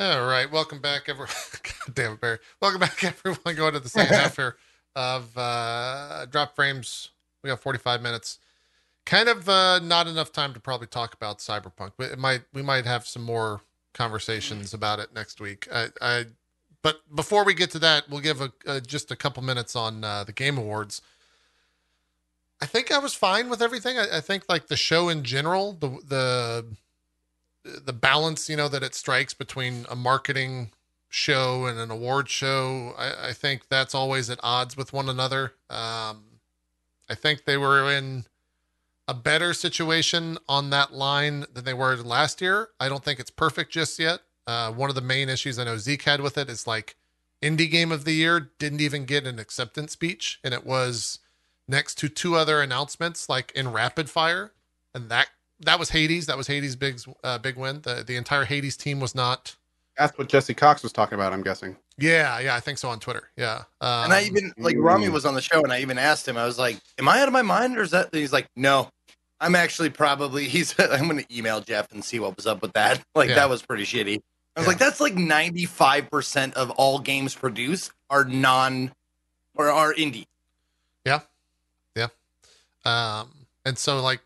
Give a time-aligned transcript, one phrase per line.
[0.00, 1.32] All right, welcome back, everyone.
[1.64, 2.38] God damn it, Barry.
[2.62, 3.56] Welcome back, everyone.
[3.56, 4.56] Going to the second half here
[4.94, 7.10] of uh, Drop Frames.
[7.42, 8.38] We got 45 minutes.
[9.04, 12.62] Kind of uh, not enough time to probably talk about Cyberpunk, but it might we
[12.62, 15.66] might have some more conversations about it next week.
[15.74, 16.24] I, I
[16.80, 20.04] but before we get to that, we'll give a, a just a couple minutes on
[20.04, 21.02] uh, the Game Awards.
[22.60, 23.98] I think I was fine with everything.
[23.98, 26.66] I, I think like the show in general, the the
[27.64, 30.72] the balance you know that it strikes between a marketing
[31.08, 35.54] show and an award show i, I think that's always at odds with one another.
[35.70, 36.24] Um,
[37.08, 38.24] i think they were in
[39.06, 42.68] a better situation on that line than they were last year.
[42.78, 44.20] I don't think it's perfect just yet.
[44.46, 46.96] Uh, one of the main issues i know zeke had with it is like
[47.42, 51.18] indie game of the year didn't even get an acceptance speech and it was
[51.68, 54.52] next to two other announcements like in rapid fire
[54.94, 55.28] and that
[55.60, 56.26] that was Hades.
[56.26, 57.80] That was Hades' big uh, big win.
[57.82, 59.56] The the entire Hades team was not.
[59.96, 61.32] That's what Jesse Cox was talking about.
[61.32, 61.76] I'm guessing.
[61.98, 63.30] Yeah, yeah, I think so on Twitter.
[63.36, 66.26] Yeah, um, and I even like Rami was on the show, and I even asked
[66.28, 66.36] him.
[66.36, 68.88] I was like, "Am I out of my mind, or is that?" He's like, "No,
[69.40, 70.78] I'm actually probably." He's.
[70.78, 73.02] I'm going to email Jeff and see what was up with that.
[73.14, 73.34] Like yeah.
[73.36, 74.20] that was pretty shitty.
[74.54, 74.66] I was yeah.
[74.66, 78.92] like, "That's like 95 percent of all games produced are non
[79.56, 80.26] or are indie."
[81.04, 81.20] Yeah,
[81.96, 82.08] yeah,
[82.84, 83.30] um,
[83.64, 84.20] and so like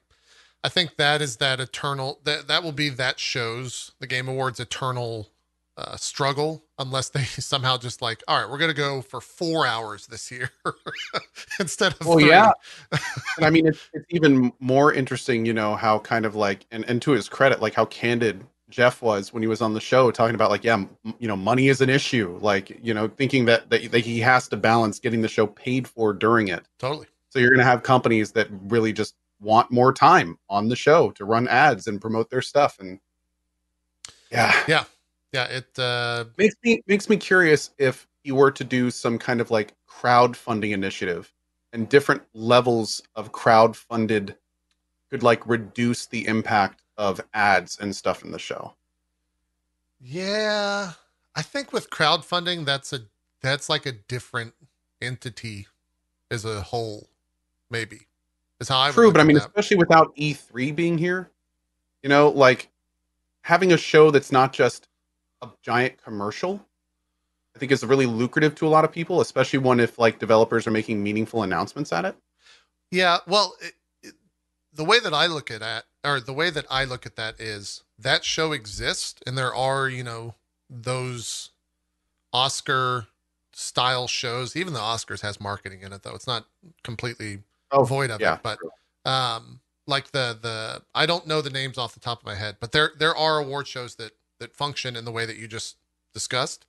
[0.64, 4.60] I think that is that eternal that that will be that shows the Game Awards
[4.60, 5.28] eternal
[5.76, 10.06] uh, struggle unless they somehow just like all right we're gonna go for four hours
[10.06, 10.50] this year
[11.60, 12.28] instead of well three.
[12.28, 12.50] yeah
[13.36, 16.84] and I mean it's, it's even more interesting you know how kind of like and
[16.88, 20.10] and to his credit like how candid Jeff was when he was on the show
[20.10, 23.46] talking about like yeah m- you know money is an issue like you know thinking
[23.46, 26.64] that, that that he has to balance getting the show paid for during it.
[26.78, 27.06] Totally.
[27.30, 31.24] So you're gonna have companies that really just want more time on the show to
[31.24, 33.00] run ads and promote their stuff and
[34.30, 34.54] yeah.
[34.66, 34.84] Yeah.
[35.32, 39.40] Yeah it uh makes me makes me curious if you were to do some kind
[39.40, 41.32] of like crowdfunding initiative
[41.72, 44.36] and different levels of crowd funded
[45.10, 48.74] could like reduce the impact of ads and stuff in the show.
[50.00, 50.92] Yeah.
[51.34, 53.00] I think with crowdfunding that's a
[53.40, 54.54] that's like a different
[55.00, 55.66] entity
[56.30, 57.08] as a whole
[57.70, 58.06] maybe
[58.62, 59.46] is how I true, but I mean, that.
[59.46, 61.30] especially without E3 being here,
[62.02, 62.70] you know, like
[63.42, 64.88] having a show that's not just
[65.42, 66.64] a giant commercial.
[67.54, 70.66] I think is really lucrative to a lot of people, especially one if like developers
[70.66, 72.16] are making meaningful announcements at it.
[72.90, 74.14] Yeah, well, it, it,
[74.72, 77.38] the way that I look at that, or the way that I look at that
[77.38, 80.34] is that show exists, and there are you know
[80.70, 81.50] those
[82.32, 83.08] Oscar
[83.52, 84.56] style shows.
[84.56, 86.14] Even the Oscars has marketing in it, though.
[86.14, 86.46] It's not
[86.82, 87.40] completely
[87.72, 88.40] oh, void of yeah, it.
[88.42, 88.58] But
[89.04, 92.56] um, like the the I don't know the names off the top of my head,
[92.60, 95.76] but there there are award shows that that function in the way that you just
[96.12, 96.66] discussed.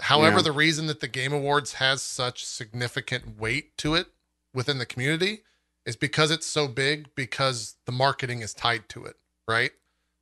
[0.00, 0.42] However, yeah.
[0.42, 4.06] the reason that the Game Awards has such significant weight to it
[4.54, 5.42] within the community
[5.84, 9.16] is because it's so big because the marketing is tied to it,
[9.46, 9.72] right?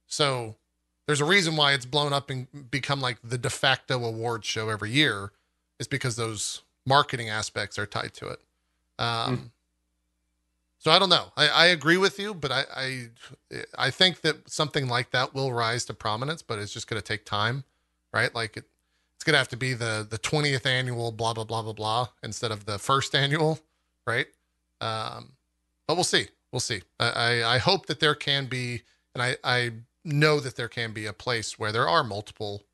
[0.06, 0.56] So
[1.06, 4.68] there's a reason why it's blown up and become like the de facto award show
[4.68, 5.32] every year
[5.78, 8.40] is because those marketing aspects are tied to it.
[8.98, 9.50] Um, mm.
[10.78, 11.32] So I don't know.
[11.36, 13.08] I, I agree with you, but I, I
[13.76, 17.06] I think that something like that will rise to prominence, but it's just going to
[17.06, 17.64] take time,
[18.12, 18.32] right?
[18.34, 18.64] Like it,
[19.16, 22.08] it's going to have to be the the twentieth annual blah blah blah blah blah
[22.22, 23.58] instead of the first annual,
[24.06, 24.26] right?
[24.80, 25.32] Um,
[25.86, 26.28] but we'll see.
[26.52, 26.82] We'll see.
[27.00, 28.82] I, I, I hope that there can be,
[29.14, 29.72] and I I
[30.04, 32.64] know that there can be a place where there are multiple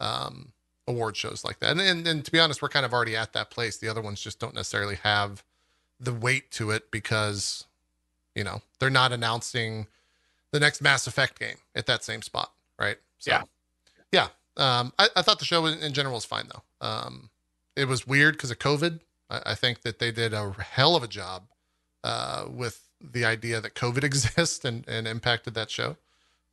[0.00, 0.52] um,
[0.86, 1.70] award shows like that.
[1.70, 3.78] And, and and to be honest, we're kind of already at that place.
[3.78, 5.42] The other ones just don't necessarily have
[6.04, 7.64] the weight to it because
[8.34, 9.86] you know they're not announcing
[10.50, 12.98] the next Mass Effect game at that same spot, right?
[13.18, 13.42] So, yeah,
[14.12, 14.28] yeah.
[14.56, 16.86] Um, I, I thought the show in, general was fine though.
[16.86, 17.30] Um,
[17.74, 19.00] it was weird because of COVID.
[19.30, 21.48] I, I, think that they did a hell of a job
[22.04, 25.96] uh, with the idea that COVID exists and, and impacted that show.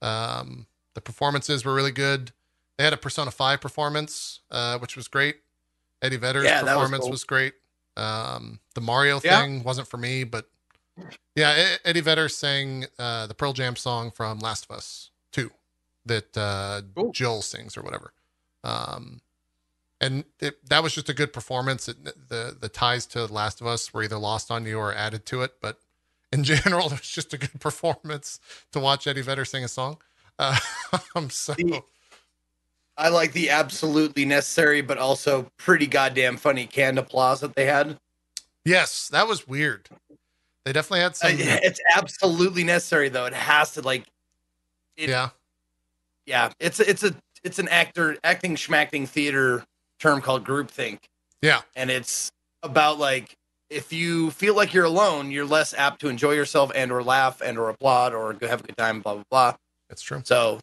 [0.01, 2.31] Um, the performances were really good.
[2.77, 5.37] They had a Persona 5 performance, uh, which was great.
[6.01, 7.11] Eddie Vedder's yeah, performance was, cool.
[7.11, 7.53] was, great.
[7.97, 9.41] Um, the Mario yeah.
[9.41, 10.49] thing wasn't for me, but
[11.35, 15.49] yeah, Eddie Vedder sang uh, the Pearl Jam song from Last of Us 2
[16.05, 16.81] that uh.
[17.11, 18.13] Jill sings or whatever.
[18.63, 19.21] Um,
[19.99, 21.87] and it, that was just a good performance.
[21.87, 25.25] It, the the ties to Last of Us were either lost on you or added
[25.27, 25.79] to it, but
[26.31, 28.39] in general, it was just a good performance
[28.71, 29.97] to watch Eddie Vedder sing a song.
[30.39, 30.57] Uh,
[31.15, 31.53] I'm so.
[31.53, 31.81] The,
[33.01, 37.97] I like the absolutely necessary, but also pretty goddamn funny canned applause that they had.
[38.63, 39.89] Yes, that was weird.
[40.65, 41.31] They definitely had some.
[41.31, 43.25] Uh, it's absolutely necessary, though.
[43.25, 44.05] It has to like.
[44.97, 45.29] It, yeah.
[46.27, 49.65] Yeah, it's it's a it's an actor acting schmacting theater
[49.99, 50.99] term called groupthink.
[51.41, 51.61] Yeah.
[51.75, 52.31] And it's
[52.61, 53.35] about like
[53.71, 57.41] if you feel like you're alone, you're less apt to enjoy yourself and or laugh
[57.41, 59.55] and or applaud or have a good time, blah blah blah.
[59.89, 60.21] That's true.
[60.23, 60.59] So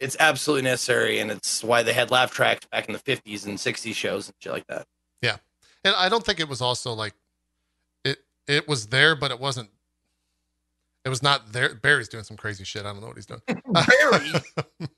[0.00, 3.58] it's absolutely necessary, and it's why they had laugh tracks back in the '50s and
[3.58, 4.86] '60s shows and shit like that.
[5.22, 5.36] Yeah,
[5.84, 7.14] and I don't think it was also like
[8.04, 8.18] it.
[8.46, 9.70] It was there, but it wasn't.
[11.04, 11.74] It was not there.
[11.74, 12.84] Barry's doing some crazy shit.
[12.84, 13.40] I don't know what he's doing.
[13.48, 14.88] Barry,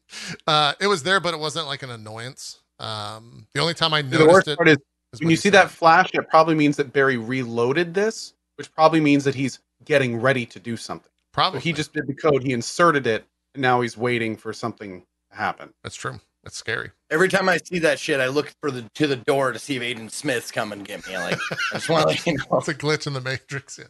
[0.46, 2.60] uh, it was there, but it wasn't like an annoyance.
[2.78, 4.78] Um, the only time I the noticed worst it part is
[5.12, 5.70] is when when you see said that it.
[5.70, 10.46] flash, it probably means that Barry reloaded this, which probably means that he's getting ready
[10.46, 11.10] to do something.
[11.16, 14.52] So probably he just did the code, he inserted it, and now he's waiting for
[14.52, 15.72] something to happen.
[15.82, 16.20] that's true.
[16.42, 16.90] That's scary.
[17.10, 19.76] every time I see that shit, I look for the to the door to see
[19.76, 21.18] if Agent Smith's coming to get me.
[21.18, 21.38] Like,
[21.72, 22.58] I just want to let you know.
[22.58, 23.78] It's a glitch in the matrix.
[23.78, 23.84] Yeah,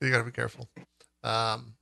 [0.00, 0.68] you got to be careful.
[1.22, 1.74] Um,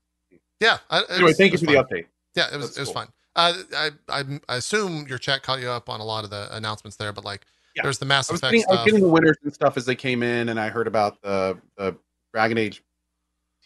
[0.60, 0.76] yeah.
[0.90, 2.04] I, Anyway, was- thank you was for the update.
[2.36, 2.94] Yeah, it was That's it was cool.
[2.94, 3.08] fine.
[3.34, 6.54] Uh, I, I I assume your chat caught you up on a lot of the
[6.54, 7.84] announcements there, but like Yeah.
[7.84, 9.86] there's the Mass I was, Effect getting, I was getting the winners and stuff as
[9.86, 11.96] they came in, and I heard about the the
[12.34, 12.82] Dragon Age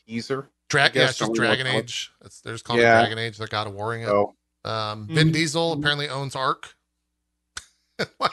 [0.06, 0.49] teaser.
[0.69, 1.75] Dra- I yeah, it's just Dragon that.
[1.76, 2.12] Age.
[2.25, 2.99] It's, they're just calling Yeah.
[2.99, 3.38] it Dragon Age.
[3.38, 4.06] They're God of Warring it.
[4.06, 4.34] So
[4.64, 5.32] Um, Vin Mhm.
[5.32, 6.75] Diesel apparently owns Ark.
[8.19, 8.31] Like,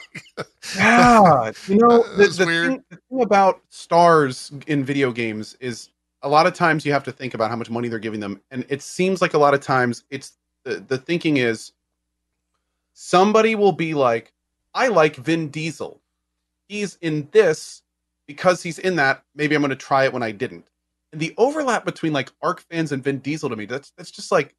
[0.76, 5.56] yeah, you know That the, was the, thing, the thing about stars in video games
[5.60, 5.90] is
[6.24, 8.42] a lot of times you have to think about how much money they're giving them,
[8.50, 11.74] and it seems like a lot of times it's the, the thinking is
[12.94, 14.34] somebody will be like,
[14.74, 16.02] I like Vin Diesel.
[16.68, 17.84] He's in this
[18.26, 19.24] because he's in that.
[19.36, 20.66] Maybe I'm going to try it when I didn't.
[21.12, 24.32] And the overlap between like Ark fans and Vin Diesel to me, that's that's just
[24.32, 24.56] like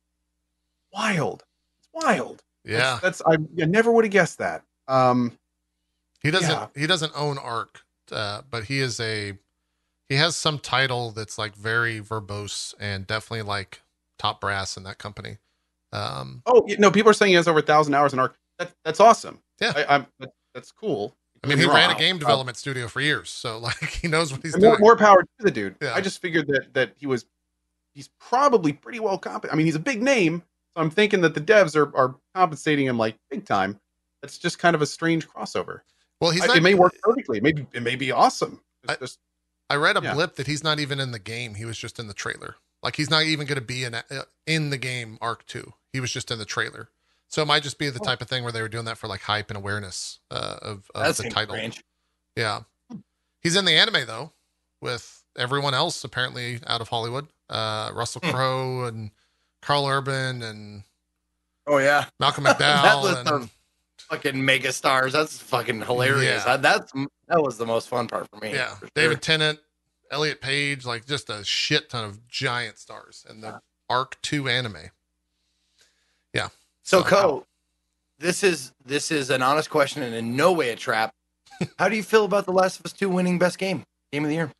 [0.93, 1.45] wild.
[1.81, 2.43] It's wild.
[2.65, 4.63] yeah, That's, that's I, I never would have guessed that.
[4.89, 5.39] Um,
[6.23, 6.67] he doesn't yeah.
[6.75, 9.33] he doesn't own Ark, uh, but he is a
[10.09, 13.83] he has some title that's like very verbose and definitely like
[14.19, 15.39] top brass in that company.
[15.93, 18.37] Um, Oh no, people are saying he has over a thousand hours in ark.
[18.59, 19.41] That, that's awesome.
[19.61, 19.73] Yeah.
[19.75, 21.17] I, I'm, that, that's cool.
[21.45, 24.33] I mean, he ran a game Uh, development studio for years, so like he knows
[24.33, 24.81] what he's and more, doing.
[24.83, 25.77] more power to the dude.
[25.83, 25.95] Yeah.
[25.95, 27.27] I just figured that that he was,
[27.95, 29.53] he's probably pretty well compensated.
[29.53, 30.43] I mean, he's a big name,
[30.77, 33.79] so I'm thinking that the devs are are compensating him like big time.
[34.23, 35.81] That's just kind of a strange crossover.
[36.21, 37.39] well, he's I- not, it may work perfectly.
[37.39, 38.61] It may be, it may be awesome.
[38.89, 39.19] I- just
[39.69, 40.15] I read a Yeah.
[40.15, 41.55] blip that he's not even in the game.
[41.55, 42.57] He was just in the trailer.
[42.83, 44.03] Like he's not even going to be in uh,
[44.47, 45.73] in the game Ark Two.
[45.93, 46.89] He was just in the trailer.
[47.33, 48.05] So it might just be the Oh.
[48.05, 50.91] type of thing where they were doing that for like hype and awareness uh, of,
[50.95, 51.55] of That the title.
[51.55, 51.83] strange.
[52.37, 52.61] Yeah,
[53.41, 54.33] he's in the anime though,
[54.83, 57.29] with everyone else apparently out of Hollywood.
[57.49, 58.31] Uh, Russell Hmm.
[58.31, 59.11] Crowe and
[59.63, 60.83] Karl Urban and
[61.67, 63.03] Oh yeah, Malcolm That McDowell.
[63.03, 63.51] list and, of
[64.11, 65.15] fucking mega stars.
[65.15, 66.45] That's fucking hilarious.
[66.45, 66.57] Yeah.
[66.59, 66.93] That- that's
[67.29, 68.53] that was the most fun part for me.
[68.53, 68.91] yeah, for sure.
[68.95, 69.59] David Tennant,
[70.11, 74.91] Elliot Page, like just a shit ton of giant stars in the Ark Two anime.
[76.83, 77.47] So, So, Co,
[78.19, 81.13] this is this is an honest question and in no way a trap.
[81.79, 84.29] How do you feel about The Last of Us Two winning Best Game Game of
[84.31, 84.51] the Year?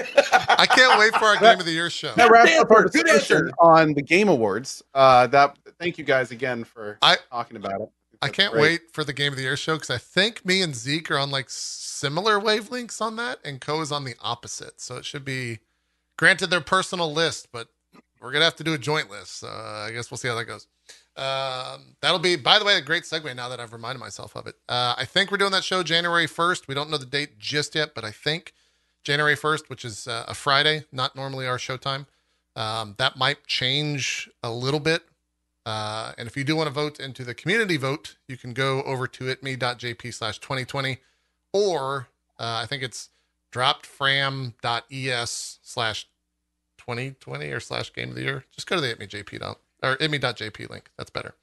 [0.00, 2.12] I can't wait for our game of the year show.
[2.16, 4.82] that wraps up our discussion on the game awards.
[4.94, 7.88] Uh, that thank you guys again for I- talking about it.
[8.20, 8.62] I can't great.
[8.62, 11.18] wait for the game of the year show because I think me and Zeke are
[11.18, 14.80] on like similar wavelengths on that, and Co is on the opposite.
[14.80, 15.60] So it should be
[16.16, 17.68] granted their personal list, but
[18.20, 19.44] we're gonna have to do a joint list.
[19.44, 20.66] Uh, I guess we'll see how that goes.
[21.16, 24.46] Um, that'll be, by the way, a great segue now that I've reminded myself of
[24.46, 24.54] it.
[24.68, 26.68] Uh, I think we're doing that show January 1st.
[26.68, 28.52] We don't know the date just yet, but I think
[29.02, 32.06] January 1st, which is uh, a Friday, not normally our show time.
[32.54, 35.02] Um, that might change a little bit.
[35.66, 38.82] Uh, and if you do want to vote into the community vote, you can go
[38.84, 40.98] over to itme.jp slash 2020,
[41.52, 43.10] or uh, I think it's
[43.52, 46.06] droppedfram.es slash
[46.88, 48.44] 2020 or slash game of the year.
[48.50, 50.90] Just go to the itme.jp dot- or itme.jp link.
[50.96, 51.34] That's better.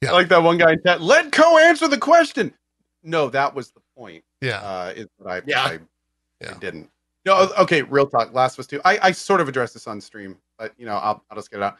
[0.00, 0.10] Yeah.
[0.10, 1.00] I like that one guy in chat.
[1.00, 2.54] Let Co answer the question.
[3.02, 4.22] No, that was the point.
[4.40, 4.60] Yeah.
[4.60, 5.62] Uh, is that I, Yeah.
[5.62, 5.78] I,
[6.48, 6.90] I didn't.
[7.26, 7.82] No, okay.
[7.82, 8.32] Real talk.
[8.34, 8.80] Last was Us Two.
[8.84, 11.58] I, I sort of addressed this on stream, but you know, I'll, I'll just get
[11.58, 11.78] it out.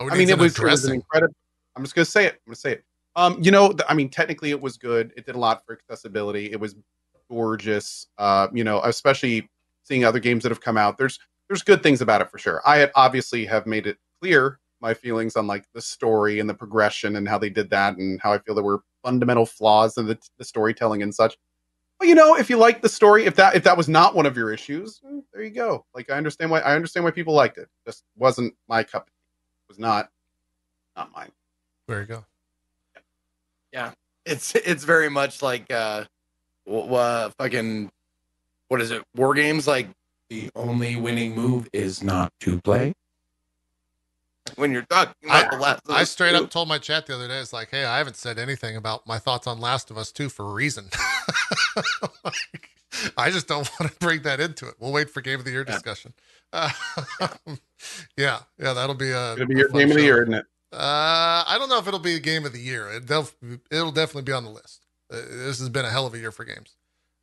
[0.00, 1.34] Oh, I mean, it was, it was an incredible.
[1.76, 2.32] I'm just gonna say it.
[2.34, 2.84] I'm gonna say it.
[3.14, 5.12] Um, you know, th- I mean, technically, it was good.
[5.16, 6.50] It did a lot for accessibility.
[6.52, 6.74] It was
[7.28, 8.06] gorgeous.
[8.16, 9.48] Uh, you know, especially
[9.82, 10.96] seeing other games that have come out.
[10.96, 11.18] There's
[11.48, 12.62] there's good things about it for sure.
[12.66, 16.54] I had obviously have made it clear my feelings on like the story and the
[16.54, 20.06] progression and how they did that and how I feel there were fundamental flaws in
[20.06, 21.36] the, the storytelling and such.
[21.98, 24.26] But you know, if you like the story, if that if that was not one
[24.26, 25.84] of your issues, eh, there you go.
[25.94, 27.68] Like I understand why I understand why people liked it.
[27.84, 29.02] Just wasn't my cup.
[29.02, 29.12] of tea.
[29.12, 30.08] It was not
[30.96, 31.32] not mine.
[31.88, 32.24] There you go.
[33.72, 33.92] Yeah.
[34.24, 36.04] It's it's very much like uh,
[36.66, 37.90] w- uh fucking
[38.68, 39.02] what is it?
[39.16, 39.88] War games like
[40.30, 42.94] The only winning move is not to play.
[44.56, 45.82] when you're talking I- the last.
[45.88, 46.44] I straight 2.
[46.44, 49.06] up told my chat the other day, it's like, hey, I haven't said anything about
[49.06, 50.88] my thoughts on Last of Us 2 for a reason.
[52.24, 52.70] Like,
[53.16, 54.74] I just don't want to bring that into it.
[54.80, 55.72] We'll wait for game of the year Yeah.
[55.74, 56.14] discussion.
[56.52, 56.70] Uh,
[58.16, 60.46] yeah, yeah, that'll be a, It'll be your fun game of the year, isn't it?
[60.72, 62.88] Uh, I don't know if it'll be a game of the year.
[62.90, 63.36] It def-
[63.70, 64.84] it'll definitely be on the list.
[65.12, 66.74] Uh, this has been a hell of a year for games.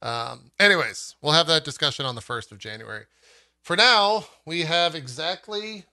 [0.05, 3.05] Um, anyways, we'll have that discussion on the 1st of January.
[3.63, 5.85] For now, we have exactly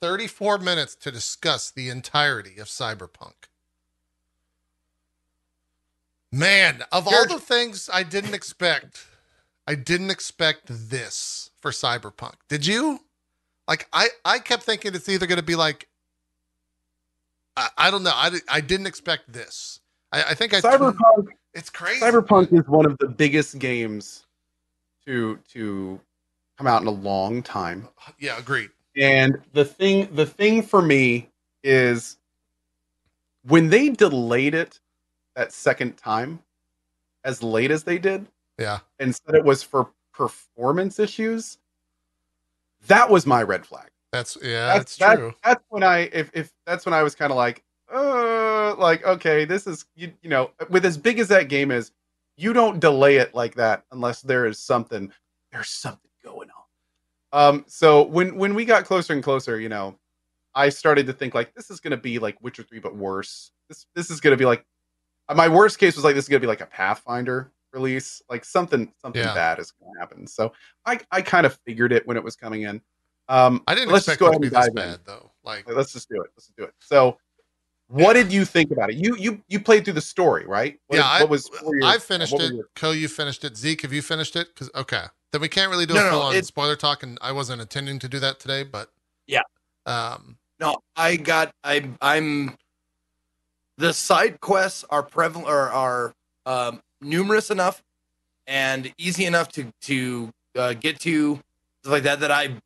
[0.00, 3.34] 34 minutes to discuss the entirety of Cyberpunk.
[6.32, 9.06] Man, of all the things I didn't expect,
[9.68, 12.34] I didn't expect this for Cyberpunk.
[12.48, 13.00] Did you?
[13.68, 15.86] Like I I kept thinking it's either going to be like
[17.56, 18.12] I, I don't know.
[18.12, 19.78] I, I didn't expect this.
[20.12, 22.00] I, I think I Cyberpunk it's crazy.
[22.00, 24.26] Cyberpunk is one of the biggest games
[25.06, 26.00] to to
[26.56, 27.88] come out in a long time.
[28.18, 28.70] Yeah, agreed.
[28.96, 31.30] And the thing the thing for me
[31.62, 32.18] is
[33.46, 34.80] when they delayed it
[35.34, 36.40] that second time
[37.24, 38.26] as late as they did
[38.58, 38.80] Yeah.
[38.98, 41.58] and said it was for performance issues,
[42.86, 43.88] that was my red flag.
[44.12, 45.34] That's yeah, that's, that's, true.
[45.42, 48.41] That's when I if if that's when I was kind of like, uh
[48.78, 51.92] like okay, this is you, you know, with as big as that game is,
[52.36, 55.12] you don't delay it like that unless there is something
[55.52, 56.48] there's something going
[57.32, 57.50] on.
[57.50, 59.98] Um so when when we got closer and closer, you know,
[60.54, 63.52] I started to think like this is going to be like Witcher 3 but worse.
[63.68, 64.64] This this is going to be like
[65.34, 68.44] my worst case was like this is going to be like a Pathfinder release, like
[68.44, 69.34] something something Yeah.
[69.34, 70.26] bad is going to happen.
[70.26, 70.52] So
[70.84, 72.80] I I kind of figured it when it was coming in.
[73.28, 74.90] Um I didn't let's just go it to ahead be and this dive in.
[74.92, 75.30] bad though.
[75.44, 76.30] Like Like, let's just do it.
[76.36, 76.74] Let's do it.
[76.80, 77.18] So,
[77.88, 78.96] what did you think about it?
[78.96, 80.78] You you you played through the story, right?
[80.86, 82.54] What, yeah, I, what was what your- I finished it.
[82.54, 83.56] your- Co, you finished it.
[83.56, 84.48] Zeke, have you finished it?
[84.54, 87.02] Because okay, then we can't really do No, a no, full on it- spoiler talk,
[87.02, 88.90] and I wasn't intending to do that today, but
[89.26, 89.42] Yeah.
[89.86, 92.56] um, No, I got I I'm
[93.78, 96.14] the side quests are prevalent or are
[96.46, 97.82] um, numerous enough
[98.46, 101.40] and easy enough to to uh, get to
[101.84, 102.56] like that that I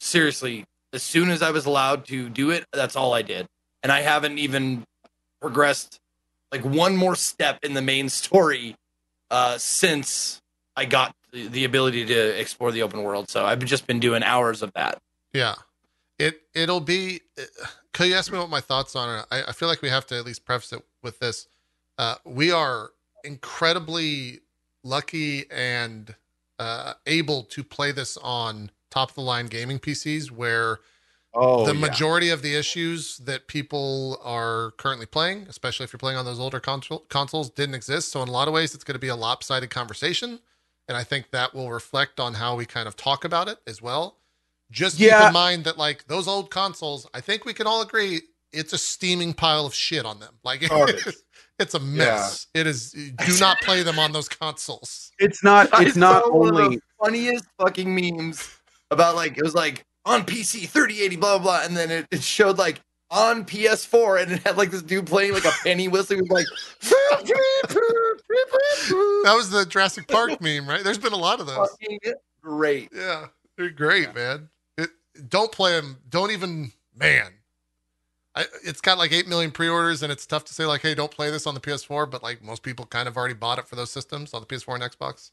[0.00, 3.46] seriously as soon as I was allowed to do it that's all I did
[3.82, 4.84] and I haven't even
[5.40, 6.00] progressed
[6.52, 8.76] like one more step in the main story
[9.30, 10.40] uh, since
[10.76, 14.22] I got the, the ability to explore the open world so I've just been doing
[14.22, 15.00] hours of that
[15.32, 15.54] Yeah,
[16.18, 17.20] it it'll be.
[17.92, 19.26] Could you ask me what my thoughts on it?
[19.30, 21.48] I, I feel like we have to at least preface it with this.
[21.96, 22.90] Uh, we are
[23.24, 24.40] incredibly
[24.84, 26.14] lucky and
[26.58, 30.78] uh, able to play this on top of the line gaming PCs, where
[31.38, 31.80] oh the yeah.
[31.80, 36.40] majority of the issues that people are currently playing, especially if you're playing on those
[36.40, 38.10] older console, consoles, didn't exist.
[38.12, 40.40] So in a lot of ways, it's going to be a lopsided conversation,
[40.88, 43.80] and I think that will reflect on how we kind of talk about it as
[43.82, 44.18] well.
[44.70, 48.20] Just keep in mind that like those old consoles, I think we can all agree
[48.52, 50.34] it's a steaming pile of shit on them.
[50.44, 51.06] Like Garbage.
[51.58, 52.46] it's a mess.
[52.54, 52.92] It is.
[52.92, 55.12] Do not play them on those consoles.
[55.18, 55.68] It's not.
[55.72, 56.80] I It's not saw one of the only.
[57.02, 58.48] funniest fucking memes
[58.90, 62.22] about like it was like on PC 3080 blah blah blah, and then it, it
[62.22, 66.16] showed like on PS4 and it had like this dude playing like a penny whistle.
[66.16, 66.46] He was like,
[69.24, 70.82] That was the Jurassic Park meme, right?
[70.82, 71.70] There's been a lot of those.
[71.70, 71.98] fucking
[72.42, 72.90] great.
[72.94, 74.48] Yeah, they're great, man.
[74.76, 74.90] It,
[75.28, 75.98] don't play them.
[76.08, 77.32] Don't even, man.
[78.34, 81.10] I, it's got like eight million pre-orders, and it's tough to say like, hey, don't
[81.10, 82.10] play this on the PS4.
[82.10, 84.74] But like most people kind of already bought it for those systems on the PS4
[84.74, 85.30] and Xbox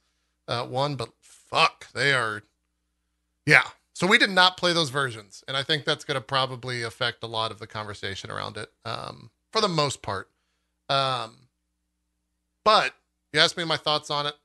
[0.47, 0.95] uh, One.
[0.95, 2.43] But fuck, they are.
[3.45, 3.63] Yeah.
[3.95, 7.23] So we did not play those versions, and I think that's going to probably affect
[7.23, 10.29] a lot of the conversation around it, um, for the most part.
[10.89, 11.47] Um,
[12.65, 12.93] but
[13.31, 14.35] you asked me my thoughts on it.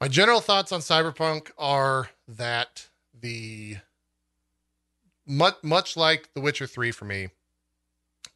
[0.00, 3.76] My general thoughts on Cyberpunk are that the
[5.26, 7.28] much much like The Witcher 3 for me,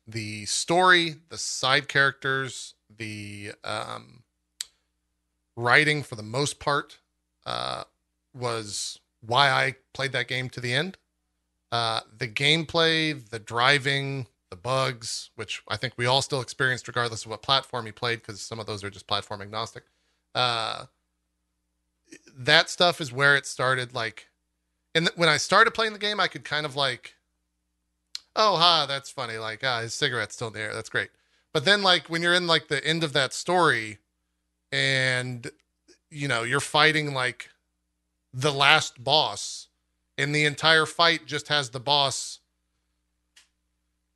[0.06, 4.24] the story, the side characters, the um,
[5.56, 6.98] writing for the most part
[7.46, 7.84] uh,
[8.34, 10.96] was why I played that game to the end.
[11.72, 17.24] Uh, the gameplay, the driving, the bugs, which I think we all still experienced regardless
[17.24, 19.84] of what platform you played, because some of those are just platform agnostic.
[20.34, 20.86] Uh,
[22.36, 23.94] that stuff is where it started.
[23.94, 24.28] Like,
[24.94, 27.14] and th- when I started playing the game, I could kind of like,
[28.34, 29.38] oh, ha, that's funny.
[29.38, 30.74] Like, ah, his cigarette's still in the air.
[30.74, 31.10] That's great.
[31.52, 33.98] But then, like, when you're in like the end of that story,
[34.72, 35.50] and
[36.10, 37.50] you know you're fighting like
[38.32, 39.68] the last boss,
[40.16, 42.40] and the entire fight just has the boss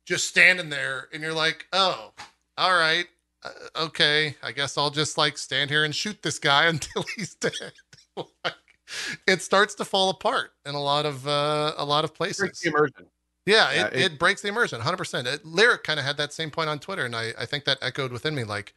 [0.05, 2.13] just standing there, and you're like, oh,
[2.57, 3.07] all right,
[3.43, 3.49] uh,
[3.85, 7.73] okay, I guess I'll just like stand here and shoot this guy until he's dead.
[8.15, 8.53] like,
[9.27, 12.59] it starts to fall apart in a lot of uh, a lot of Breaks places.
[12.59, 13.05] the immersion.
[13.45, 15.25] Yeah, it, it, it, breaks the immersion 100%.
[15.27, 17.77] It, Lyric kind of had that same point on Twitter, and I, I think that
[17.79, 18.43] echoed within me.
[18.43, 18.73] Like,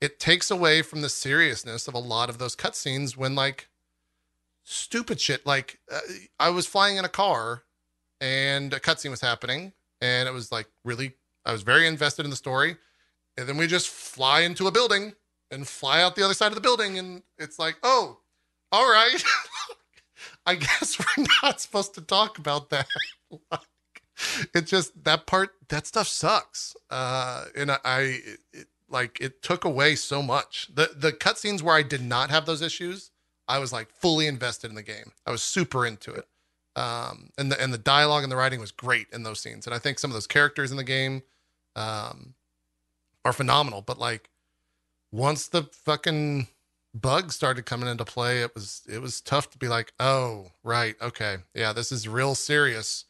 [0.00, 3.68] it takes away from the seriousness of a lot of those cutscenes when, like,
[4.72, 5.46] stupid shit.
[5.46, 6.00] Like, uh,
[6.38, 7.62] I was flying in a car
[8.20, 11.14] and a cutscene was happening, and it was like really,
[11.44, 12.76] I was very invested in the story.
[13.36, 15.14] And then we just fly into a building
[15.50, 18.18] and fly out the other side of the building, and it's like, oh,
[18.70, 19.22] all right.
[20.46, 22.86] I guess we're not supposed to talk about that.
[23.50, 23.60] like,
[24.54, 28.18] it just that part that stuff sucks uh and i,
[28.52, 32.44] it, like it took away so much the the cutscenes where i did not have
[32.44, 33.10] those issues
[33.52, 35.12] i was like fully invested in the game.
[35.26, 36.26] I was super into it.
[36.74, 39.66] Um and the and the dialogue and the writing was great in those scenes.
[39.66, 41.22] And i think some of those characters in the game
[41.76, 42.34] um
[43.24, 43.82] are phenomenal.
[43.82, 44.30] But like
[45.10, 46.48] once the fucking
[46.94, 50.96] bugs started coming into play it was it was tough to be like oh right
[51.00, 51.36] okay.
[51.54, 53.04] Yeah this is real serious.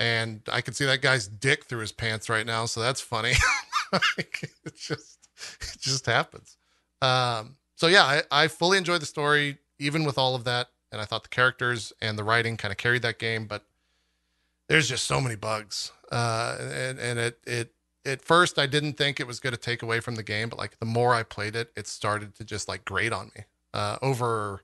[0.00, 3.34] And I can see that guy's dick through his pants right now, so that's funny.
[3.92, 5.28] like, it just
[5.60, 6.56] it just happens.
[7.00, 11.00] Um, so yeah, I, I fully enjoyed the story, even with all of that, and
[11.00, 13.46] I thought the characters and the writing kind of carried that game.
[13.46, 13.64] But
[14.68, 17.74] there's just so many bugs, uh, and and it it
[18.04, 20.58] at first I didn't think it was going to take away from the game, but
[20.58, 23.44] like the more I played it, it started to just like grate on me.
[23.74, 24.62] Uh, over,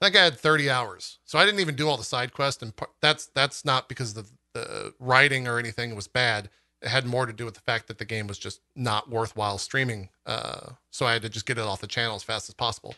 [0.00, 2.62] I think I had 30 hours, so I didn't even do all the side quests,
[2.62, 6.50] and that's that's not because the the writing or anything was bad.
[6.80, 9.58] It had more to do with the fact that the game was just not worthwhile
[9.58, 10.10] streaming.
[10.24, 12.94] Uh, so I had to just get it off the channel as fast as possible.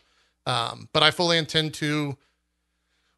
[0.46, 2.16] Um, but I fully intend to,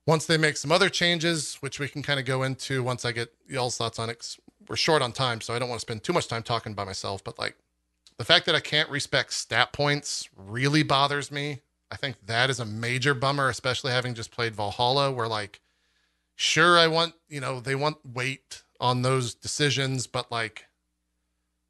[0.07, 3.12] once they make some other changes, which we can kind of go into once I
[3.12, 4.37] get y'all's thoughts on it.
[4.69, 6.85] We're short on time, so I don't want to spend too much time talking by
[6.85, 7.23] myself.
[7.23, 7.57] But like
[8.17, 11.61] the fact that I can't respec stat points really bothers me.
[11.91, 15.61] I think that is a major bummer, especially having just played Valhalla, where like
[16.43, 20.67] sure i want you know they want weight on those decisions but like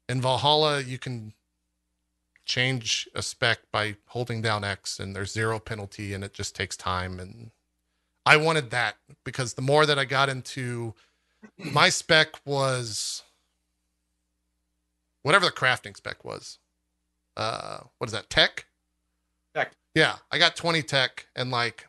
[0.09, 1.33] in valhalla you can
[2.45, 6.75] change a spec by holding down x and there's zero penalty and it just takes
[6.75, 7.51] time and
[8.25, 10.93] i wanted that because the more that i got into
[11.57, 13.23] my spec was
[15.21, 16.59] whatever the crafting spec was
[17.37, 18.65] uh what is that tech
[19.55, 21.87] tech yeah i got 20 tech and like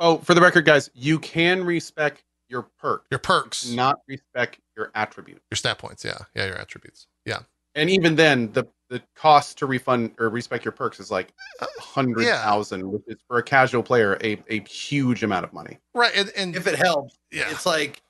[0.00, 3.06] Oh, for the record, guys, you can respec your perk.
[3.10, 3.70] Your perks.
[3.70, 5.40] Not respec your attribute.
[5.50, 6.18] Your stat points, yeah.
[6.34, 7.06] Yeah, your attributes.
[7.24, 7.40] Yeah.
[7.74, 11.66] And even then, the the cost to refund or respec your perks is like a
[11.80, 12.86] hundred thousand, yeah.
[12.86, 15.78] which is for a casual player a, a huge amount of money.
[15.94, 16.12] Right.
[16.14, 17.50] And, and if it helps, yeah.
[17.50, 18.02] it's like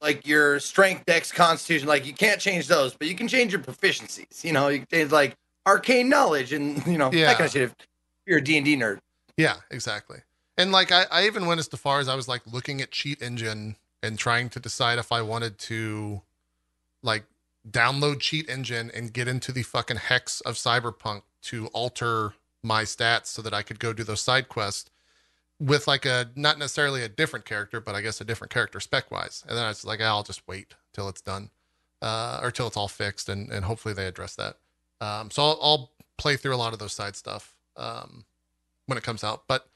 [0.00, 3.60] like your strength, dex, constitution, like you can't change those, but you can change your
[3.60, 4.44] proficiencies.
[4.44, 7.26] You know, you can change like arcane knowledge and you know, yeah.
[7.26, 7.74] that kind of shit if
[8.26, 9.00] you're a D and D nerd.
[9.36, 10.18] Yeah, exactly.
[10.56, 13.22] And like I, I even went as far as I was like looking at Cheat
[13.22, 16.22] Engine and trying to decide if I wanted to
[17.02, 17.24] like
[17.68, 23.26] download Cheat Engine and get into the fucking hex of Cyberpunk to alter my stats
[23.26, 24.90] so that I could go do those side quests
[25.58, 29.10] with like a not necessarily a different character, but I guess a different character spec
[29.10, 29.44] wise.
[29.48, 31.50] And then I was like, I'll just wait till it's done,
[32.02, 34.56] uh, or till it's all fixed, and and hopefully they address that.
[35.00, 38.24] Um, so I'll, I'll play through a lot of those side stuff um,
[38.86, 39.66] when it comes out, but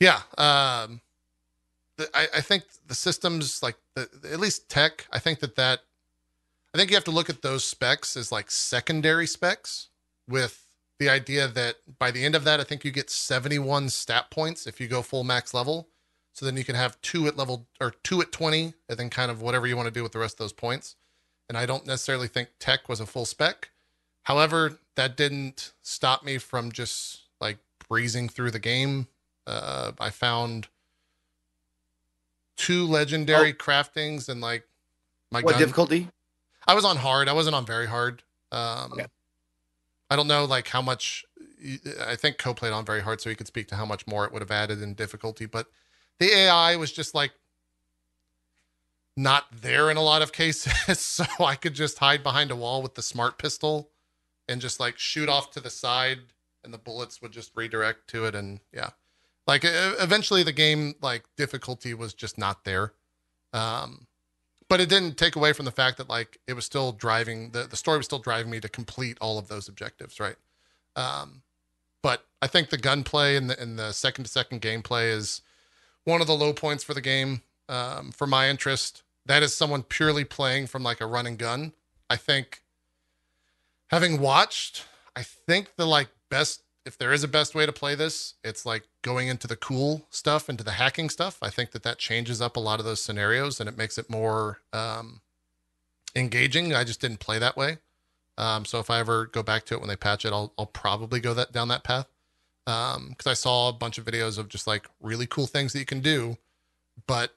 [0.00, 0.20] yeah.
[0.36, 1.00] Um,
[2.14, 5.80] I, I think the systems, like the, at least tech, I think that that,
[6.78, 9.88] I think you have to look at those specs as like secondary specs
[10.28, 10.64] with
[11.00, 14.64] the idea that by the end of that, I think you get 71 stat points
[14.64, 15.88] if you go full max level.
[16.34, 19.28] So then you can have two at level or two at 20, and then kind
[19.28, 20.94] of whatever you want to do with the rest of those points.
[21.48, 23.70] And I don't necessarily think tech was a full spec.
[24.22, 29.08] However, that didn't stop me from just like breezing through the game
[29.48, 30.68] uh, I found
[32.56, 33.56] two legendary oh.
[33.56, 34.62] craftings and like
[35.32, 35.60] my what gun.
[35.60, 36.08] difficulty?
[36.68, 37.28] I was on hard.
[37.28, 38.22] I wasn't on very hard.
[38.52, 39.06] Um, okay.
[40.10, 41.24] I don't know like how much.
[42.06, 44.24] I think Co played on very hard, so he could speak to how much more
[44.24, 45.46] it would have added in difficulty.
[45.46, 45.66] But
[46.18, 47.32] the AI was just like
[49.16, 52.82] not there in a lot of cases, so I could just hide behind a wall
[52.82, 53.90] with the smart pistol
[54.48, 56.20] and just like shoot off to the side,
[56.62, 58.34] and the bullets would just redirect to it.
[58.34, 58.90] And yeah,
[59.46, 62.92] like eventually the game like difficulty was just not there.
[63.52, 64.07] Um,
[64.68, 67.64] but it didn't take away from the fact that like it was still driving the,
[67.64, 70.36] the story was still driving me to complete all of those objectives, right?
[70.96, 71.42] Um,
[72.02, 75.42] but I think the gunplay and the and the second to second gameplay is
[76.04, 77.42] one of the low points for the game.
[77.68, 81.72] Um, for my interest, that is someone purely playing from like a run and gun.
[82.08, 82.62] I think
[83.88, 87.94] having watched, I think the like best if there is a best way to play
[87.94, 91.36] this, it's like going into the cool stuff, into the hacking stuff.
[91.42, 94.08] I think that that changes up a lot of those scenarios and it makes it
[94.08, 95.20] more um,
[96.16, 96.74] engaging.
[96.74, 97.76] I just didn't play that way.
[98.38, 100.64] Um, so if I ever go back to it when they patch it, I'll, I'll
[100.64, 102.06] probably go that down that path.
[102.66, 105.80] Um, cause I saw a bunch of videos of just like really cool things that
[105.80, 106.38] you can do.
[107.06, 107.34] But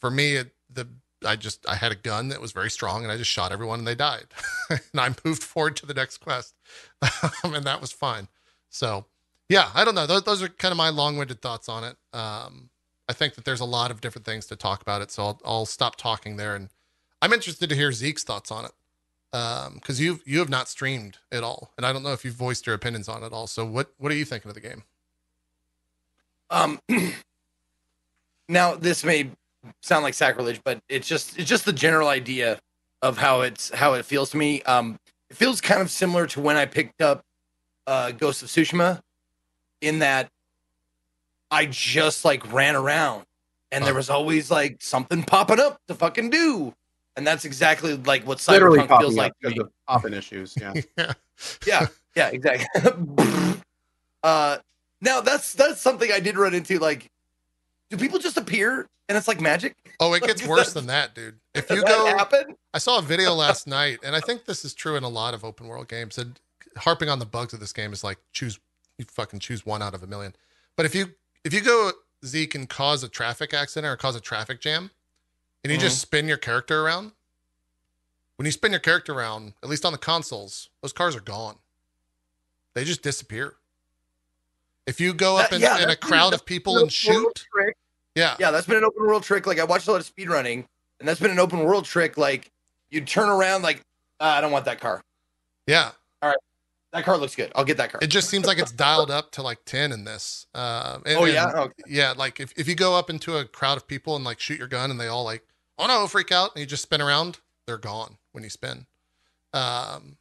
[0.00, 0.86] for me, it, the,
[1.24, 3.78] I just, I had a gun that was very strong and I just shot everyone
[3.78, 4.26] and they died.
[4.70, 6.54] and I moved forward to the next quest.
[7.44, 8.28] Um, and that was fine.
[8.72, 9.06] So
[9.48, 10.06] yeah, I don't know.
[10.06, 11.96] Those, those are kind of my long-winded thoughts on it.
[12.12, 12.70] Um,
[13.08, 15.10] I think that there's a lot of different things to talk about it.
[15.10, 16.70] So I'll, I'll stop talking there and
[17.22, 18.72] I'm interested to hear Zeke's thoughts on it
[19.30, 22.34] because um, you you have not streamed at all, and I don't know if you've
[22.34, 23.46] voiced your opinions on it all.
[23.46, 24.82] So what what are you thinking of the game?
[26.50, 26.80] Um,
[28.48, 29.30] now this may
[29.80, 32.58] sound like sacrilege, but it's just it's just the general idea
[33.00, 34.62] of how it's how it feels to me.
[34.62, 34.98] Um,
[35.30, 37.22] it feels kind of similar to when I picked up
[37.86, 39.00] uh, Ghost of Tsushima,
[39.80, 40.30] in that
[41.50, 43.24] I just like ran around,
[43.70, 46.74] and there was always like something popping up to fucking do
[47.16, 50.54] and that's exactly like what cyberpunk feels like because of popping issues.
[50.58, 51.12] Yeah, yeah,
[51.66, 52.66] yeah, yeah, exactly.
[54.22, 54.58] uh,
[55.00, 56.78] now that's that's something I did run into.
[56.78, 57.10] Like,
[57.90, 59.74] do people just appear and it's like magic?
[60.00, 61.36] Oh, it gets worse than that, dude.
[61.54, 62.56] If you go, happen?
[62.72, 65.34] I saw a video last night, and I think this is true in a lot
[65.34, 66.16] of open world games.
[66.16, 66.40] And
[66.76, 68.58] harping on the bugs of this game is like choose
[68.98, 70.34] you fucking choose one out of a million.
[70.76, 71.12] But if you
[71.44, 71.92] if you go
[72.24, 74.90] Zeke and cause a traffic accident or cause a traffic jam,
[75.64, 75.86] and you mm-hmm.
[75.86, 77.12] just spin your character around,
[78.36, 81.56] when you spin your character around, at least on the consoles, those cars are gone.
[82.74, 83.54] They just disappear.
[84.86, 87.46] If you go up in, yeah, in a crowd of people and shoot,
[88.14, 89.46] yeah, yeah, that's been an open world trick.
[89.46, 90.66] Like I watched a lot of speed running,
[90.98, 92.18] and that's been an open world trick.
[92.18, 92.50] Like
[92.90, 93.82] you turn around, like
[94.20, 95.02] uh, I don't want that car.
[95.66, 95.92] Yeah.
[96.92, 97.50] That car looks good.
[97.54, 98.00] I'll get that car.
[98.02, 100.46] It just seems like it's dialed up to like 10 in this.
[100.54, 101.50] Uh, and, oh, yeah?
[101.50, 101.82] Okay.
[101.88, 102.12] Yeah.
[102.14, 104.68] Like if, if you go up into a crowd of people and like shoot your
[104.68, 105.46] gun and they all like
[105.82, 108.86] oh no, freak out, and you just spin around, they're gone when you spin.
[109.52, 110.16] Um,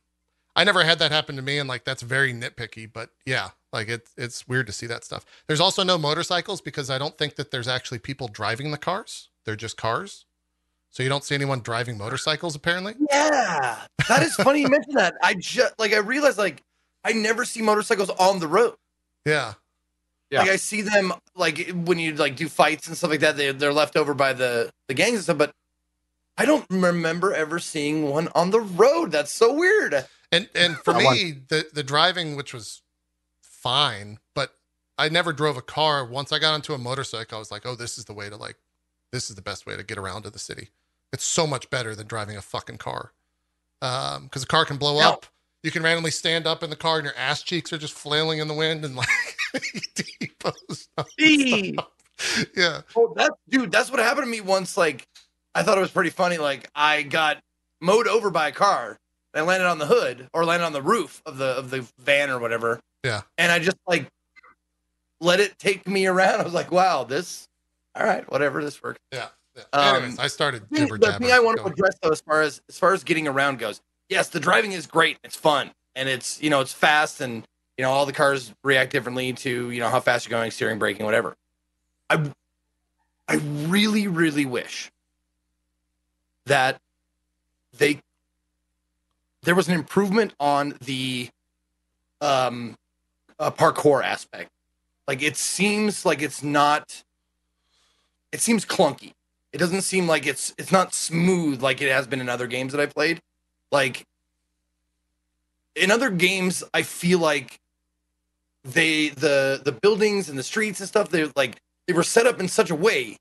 [0.55, 3.87] I never had that happen to me, and like that's very nitpicky, but yeah, like
[3.87, 5.25] it's it's weird to see that stuff.
[5.47, 9.29] There's also no motorcycles because I don't think that there's actually people driving the cars.
[9.45, 10.25] They're just cars.
[10.91, 12.95] So you don't see anyone driving motorcycles apparently?
[13.09, 13.79] Yeah.
[14.07, 15.15] That is funny you mentioned that.
[15.23, 16.61] I just like I realized like
[17.03, 18.75] I never see motorcycles on the road.
[19.25, 19.53] Yeah.
[20.29, 20.41] Yeah.
[20.41, 23.51] Like I see them like when you like do fights and stuff like that, they
[23.51, 25.37] they're left over by the the gangs and stuff.
[25.37, 25.53] But
[26.37, 29.11] I don't remember ever seeing one on the road.
[29.11, 30.05] That's so weird.
[30.31, 32.81] And and for me, the the driving, which was
[33.41, 34.55] fine, but
[34.97, 36.05] I never drove a car.
[36.05, 38.37] Once I got onto a motorcycle, I was like, oh, this is the way to
[38.37, 38.55] like,
[39.11, 40.69] this is the best way to get around to the city.
[41.13, 43.11] It's so much better than driving a fucking car.
[43.81, 45.25] Um, because a car can blow now, up.
[45.63, 48.39] You can randomly stand up in the car and your ass cheeks are just flailing
[48.39, 49.07] in the wind and like
[52.55, 52.81] yeah.
[52.95, 54.77] Oh, that dude, that's what happened to me once.
[54.77, 55.07] Like,
[55.53, 56.37] I thought it was pretty funny.
[56.37, 57.39] Like, I got
[57.79, 58.97] mowed over by a car.
[59.33, 62.29] I landed on the hood or landed on the roof of the of the van
[62.29, 62.79] or whatever.
[63.03, 63.21] Yeah.
[63.37, 64.07] And I just like
[65.19, 66.41] let it take me around.
[66.41, 67.47] I was like, wow, this
[67.95, 68.99] all right, whatever, this works.
[69.11, 69.19] Yeah.
[69.19, 69.27] yeah.
[69.73, 72.61] Um, Anyways, I started the, the thing I want to address though, as far as
[72.69, 75.17] as far as getting around goes, yes, the driving is great.
[75.23, 77.43] It's fun and it's you know it's fast and
[77.77, 80.79] you know all the cars react differently to you know how fast you're going steering
[80.79, 81.35] braking whatever.
[82.09, 82.29] I
[83.27, 84.91] i really really wish
[86.45, 86.77] that
[87.77, 87.99] they
[89.43, 91.29] there was an improvement on the
[92.19, 92.75] um
[93.39, 94.49] uh, parkour aspect.
[95.07, 97.03] Like it seems like it's not
[98.31, 99.13] it seems clunky
[99.53, 102.71] it doesn't seem like it's it's not smooth like it has been in other games
[102.71, 103.21] that i played.
[103.71, 104.05] Like
[105.75, 107.59] in other games i feel like
[108.63, 112.39] they the the buildings and the streets and stuff they like they were set up
[112.39, 113.17] in such a way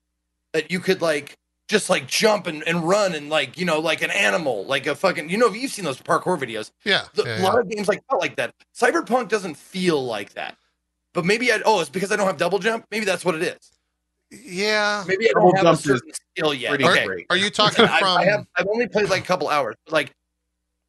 [0.51, 4.01] that you could like just like jump and, and run and like you know like
[4.01, 6.71] an animal like a fucking you know if you've seen those parkour videos.
[6.83, 8.53] Yeah, the, yeah a lot of games like felt like that.
[8.75, 10.57] Cyberpunk doesn't feel like that.
[11.13, 12.85] But maybe i oh it's because i don't have double jump?
[12.91, 13.71] Maybe that's what it is
[14.31, 17.05] yeah maybe i don't double have a certain skill yet okay.
[17.05, 19.75] Are, are, you talking from I, I have i've only played like a couple hours
[19.89, 20.11] like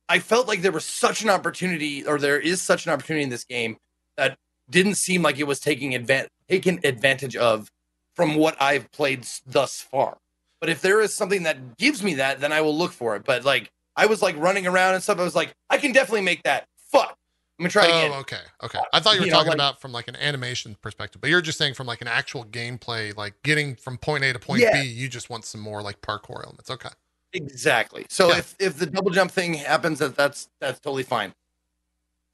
[0.09, 3.31] i felt like there was such an opportunity or there is such an opportunity in
[3.31, 3.77] this game
[4.17, 4.39] that
[4.71, 7.71] didn't seem like it was taking advantage taken advantage of
[8.15, 10.19] from what I've played thus far.
[10.61, 13.25] But if there is something that gives me that, then I will look for it.
[13.25, 15.19] But like I was like running around and stuff.
[15.19, 16.67] I was like, I can definitely make that.
[16.91, 17.17] Fuck.
[17.63, 18.21] I'm gonna try oh, again.
[18.21, 18.81] okay, okay.
[18.93, 21.31] I thought you were you talking know, like, about from like an animation perspective, but
[21.31, 24.63] you're just saying from like an actual gameplay, like getting from point A to point
[24.63, 24.83] yeah.
[24.83, 24.89] B.
[24.89, 26.71] You just want some more like parkour elements.
[26.71, 26.89] Okay.
[27.35, 28.05] Exactly.
[28.09, 28.39] So yeah.
[28.39, 31.33] if if the double jump thing happens, that that's that's totally fine.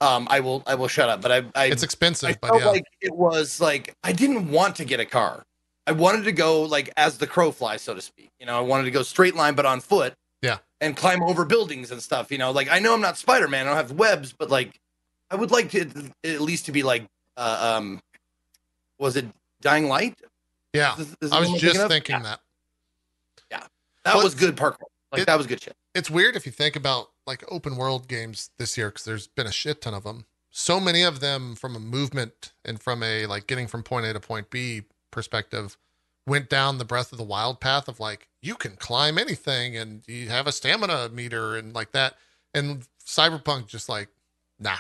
[0.01, 1.21] um, I will I will shut up.
[1.21, 2.69] But I, I It's expensive, I but felt yeah.
[2.69, 5.45] like it was like I didn't want to get a car.
[5.87, 8.31] I wanted to go like as the crow flies, so to speak.
[8.39, 10.15] You know, I wanted to go straight line, but on foot.
[10.43, 10.59] Yeah.
[10.81, 12.31] And climb over buildings and stuff.
[12.31, 13.67] You know, like I know I'm not Spider Man.
[13.67, 14.79] I don't have webs, but like
[15.31, 17.05] I would like to at least to be like,
[17.37, 18.01] uh, um,
[18.99, 19.27] was it
[19.61, 20.19] Dying Light?
[20.73, 20.97] yeah.
[20.99, 21.91] Is- is I was just thinking of?
[21.91, 22.23] thinking Yeah,
[23.61, 23.71] that.
[24.05, 24.83] that Well, was good parkour.
[25.13, 25.77] Like it- that was good shit.
[25.95, 29.47] It's weird if you think about like open world games this year because there's been
[29.47, 30.27] a shit ton of them.
[30.51, 34.13] So many of them from a movement and from a like getting from point A
[34.13, 35.77] to point B perspective
[36.27, 40.03] went down the Breath of the Wild path of like you can climb anything and
[40.07, 42.15] you have a stamina meter and like that.
[42.55, 44.09] And Cyberpunk just like
[44.59, 44.77] nah,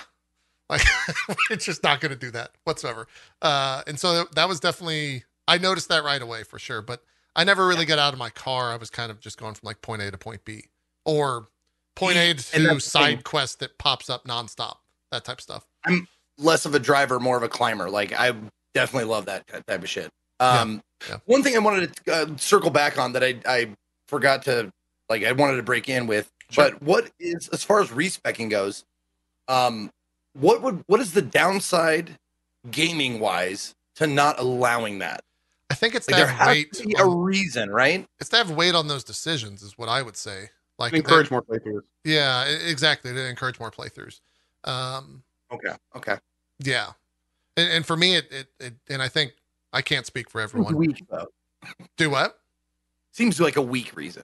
[0.69, 0.83] like
[1.51, 3.07] it's just not going to do that whatsoever.
[3.43, 6.83] Uh, and so that was definitely I noticed that right away for sure.
[6.83, 7.03] But
[7.35, 8.73] I never really got out of my car.
[8.73, 10.65] I was kind of just going from like point A to point B
[11.05, 11.49] or
[11.95, 14.77] point A to side quest that pops up nonstop.
[15.11, 15.67] That type of stuff.
[15.87, 17.89] I'm less of a driver, more of a climber.
[17.89, 18.35] Like I
[18.75, 20.11] definitely love that type of shit.
[20.41, 21.17] Um, yeah.
[21.25, 23.69] One thing I wanted to uh, circle back on that I I
[24.07, 24.71] forgot to
[25.09, 26.71] like I wanted to break in with, Sure.
[26.71, 28.85] but what is as far as respecking goes,
[29.49, 29.91] um,
[30.35, 32.19] what would what is the downside
[32.71, 35.23] gaming wise to not allowing that?
[35.71, 38.07] I think it's Like to there have has to be a reason, right?
[38.21, 40.51] it's to have weight on those decisions, is what I would say.
[40.79, 41.83] Like encourage that- more playthroughs.
[42.05, 43.13] yeah, exactly.
[43.13, 44.21] To encourage more playthroughs.
[44.65, 45.73] Um, Okay.
[45.97, 46.17] Okay.
[46.61, 46.91] yeah,
[47.57, 49.33] and, and for me, it, it it and I think
[49.73, 50.77] I can't speak for everyone.
[50.77, 51.27] Weak though.
[51.97, 52.39] Do what?
[53.13, 54.23] Seems like a weak reason.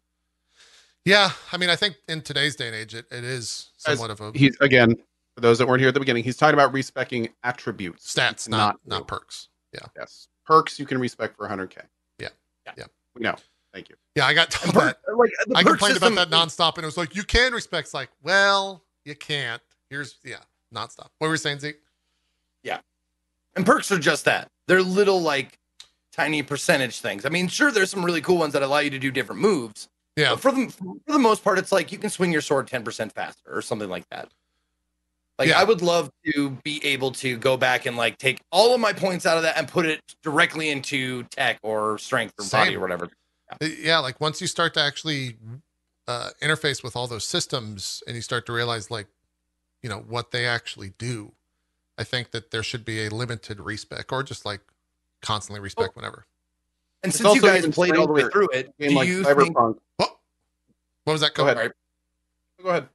[1.05, 4.11] Yeah, I mean, I think in today's day and age, it, it is As somewhat
[4.11, 4.97] of a He's again
[5.35, 6.25] for those that weren't here at the beginning.
[6.25, 9.49] He's talking about respecking attributes, stats, You not not perks.
[9.73, 11.79] Yeah, Yes, perks you can respec for 100k.
[12.19, 12.29] Yeah.
[12.67, 12.73] Yeah.
[12.79, 12.85] Yeah.
[13.15, 13.35] We know.
[13.73, 13.97] Thank you.
[14.15, 14.27] yeah.
[14.27, 14.99] I got told And that.
[15.17, 17.53] like the I perk complained system- about that nonstop, and it was like, you can
[17.53, 17.85] respec.
[17.85, 19.61] It's like, well, you can't.
[19.91, 20.37] Here's yeah,
[20.73, 21.09] nonstop.
[21.19, 21.81] What were you saying, Zeke?
[22.63, 22.79] Yeah,
[23.57, 24.49] and perks are just that.
[24.69, 25.59] They're little like
[26.13, 27.27] tiny percentage things.
[27.27, 29.89] I mean, sure, there's some really cool ones that allow you to do different moves.
[30.17, 32.69] Yeah, But for the for the most part, it's like you can swing your sword
[32.69, 34.31] 10% faster or something like that.
[35.39, 35.61] Like Yeah.
[35.61, 38.93] I would love to be able to go back and like take all of my
[38.93, 42.81] points out of that and put it directly into tech or strength or body or
[42.81, 43.09] whatever.
[43.51, 43.99] Uh, yeah.
[43.99, 45.37] Like once you start to actually
[46.07, 49.07] uh, interface with all those systems, and you start to realize, like,
[49.83, 51.33] you know, what they actually do,
[51.99, 54.61] I think that there should be a limited respec, or just like
[55.23, 56.27] constantly respec whenever.
[57.03, 59.57] And It's since you guys played all the way through it, do like you think
[59.57, 59.79] Cyberpunk.
[59.97, 60.17] What?
[61.05, 61.35] What was that?
[61.35, 61.57] Go Code?
[61.57, 61.73] ahead.
[62.63, 62.89] Go ahead.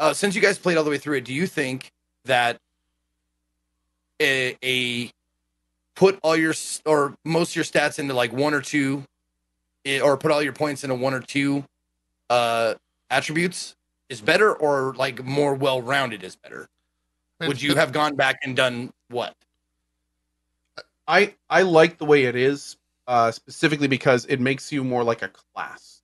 [0.00, 1.92] Uh, since you guys played all the way through it, do you think
[2.24, 2.56] that
[4.20, 5.10] a, a
[5.94, 6.54] put all your
[6.86, 9.04] or most of your stats into like one or two,
[9.84, 11.64] eh, or put all your points into one or two
[12.30, 12.74] uh,
[13.10, 13.76] attributes
[14.08, 16.66] is better, or like more well rounded is better?
[17.40, 19.34] Would you have gone back and done what?
[21.06, 25.22] I I like the way it is, uh, specifically because it makes you more like
[25.22, 26.02] a class.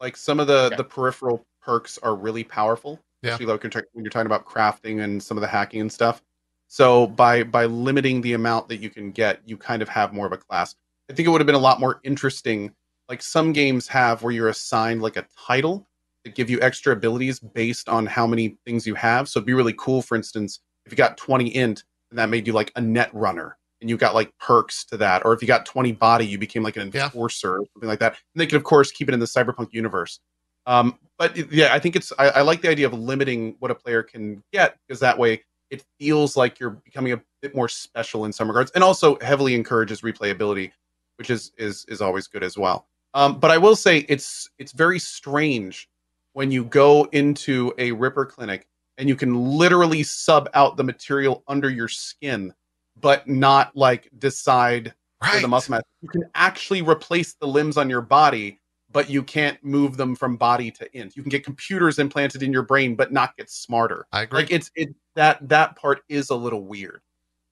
[0.00, 0.76] Like some of the Okay.
[0.76, 3.32] the peripheral perks are really powerful, Yeah.
[3.40, 6.22] like when you're, talking about crafting and some of the hacking and stuff.
[6.68, 10.26] So by by limiting the amount that you can get, you kind of have more
[10.26, 10.74] of a class.
[11.10, 12.72] I think it would have been a lot more interesting.
[13.08, 15.86] Like some games have where you're assigned like a title
[16.24, 19.28] that give you extra abilities based on how many things you have.
[19.28, 22.46] So it'd be really cool, for instance, if you got 20 int, and that made
[22.46, 25.24] you like a net runner and you got like perks to that.
[25.24, 27.04] Or if you got 20 body, you became like an Yeah.
[27.06, 28.12] enforcer or something like that.
[28.34, 30.20] And they could, of course, keep it in the cyberpunk universe.
[30.68, 33.74] Um, but yeah, I think it's, I, I like the idea of limiting what a
[33.74, 38.24] player can get because that way it feels like you're becoming a bit more special
[38.24, 40.70] in some regards and also heavily encourages replayability,
[41.16, 42.86] which is, is, is always good as well.
[43.14, 45.88] Um, but I will say it's, it's very strange
[46.34, 51.42] when you go into a Ripper clinic and you can literally sub out the material
[51.48, 52.54] under your skin
[53.00, 55.42] but not like decide right.
[55.42, 55.82] the muscle mass.
[56.02, 60.36] You can actually replace the limbs on your body, but you can't move them from
[60.36, 61.16] body to int.
[61.16, 64.06] You can get computers implanted in your brain, but not get smarter.
[64.12, 64.40] I agree.
[64.40, 67.02] Like it's it that that part is a little weird.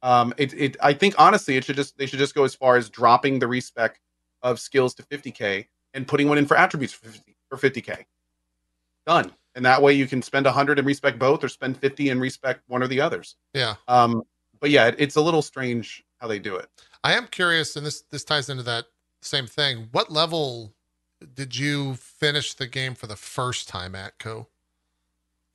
[0.02, 2.76] Um, it it I think honestly it should just they should just go as far
[2.76, 4.00] as dropping the respec
[4.42, 8.04] of skills to 50k and putting one in for attributes for 50 for 50k.
[9.06, 9.32] Done.
[9.54, 12.60] And that way you can spend 100 and respec both, or spend 50 and respec
[12.66, 13.36] one or the others.
[13.54, 13.76] yeah.
[13.88, 14.22] Um,
[14.60, 16.68] but yeah, it, it's a little strange how they do it.
[17.04, 18.86] I am curious, and this this ties into that
[19.22, 19.88] same thing.
[19.92, 20.74] What level
[21.34, 24.48] did you finish the game for the first time at Co?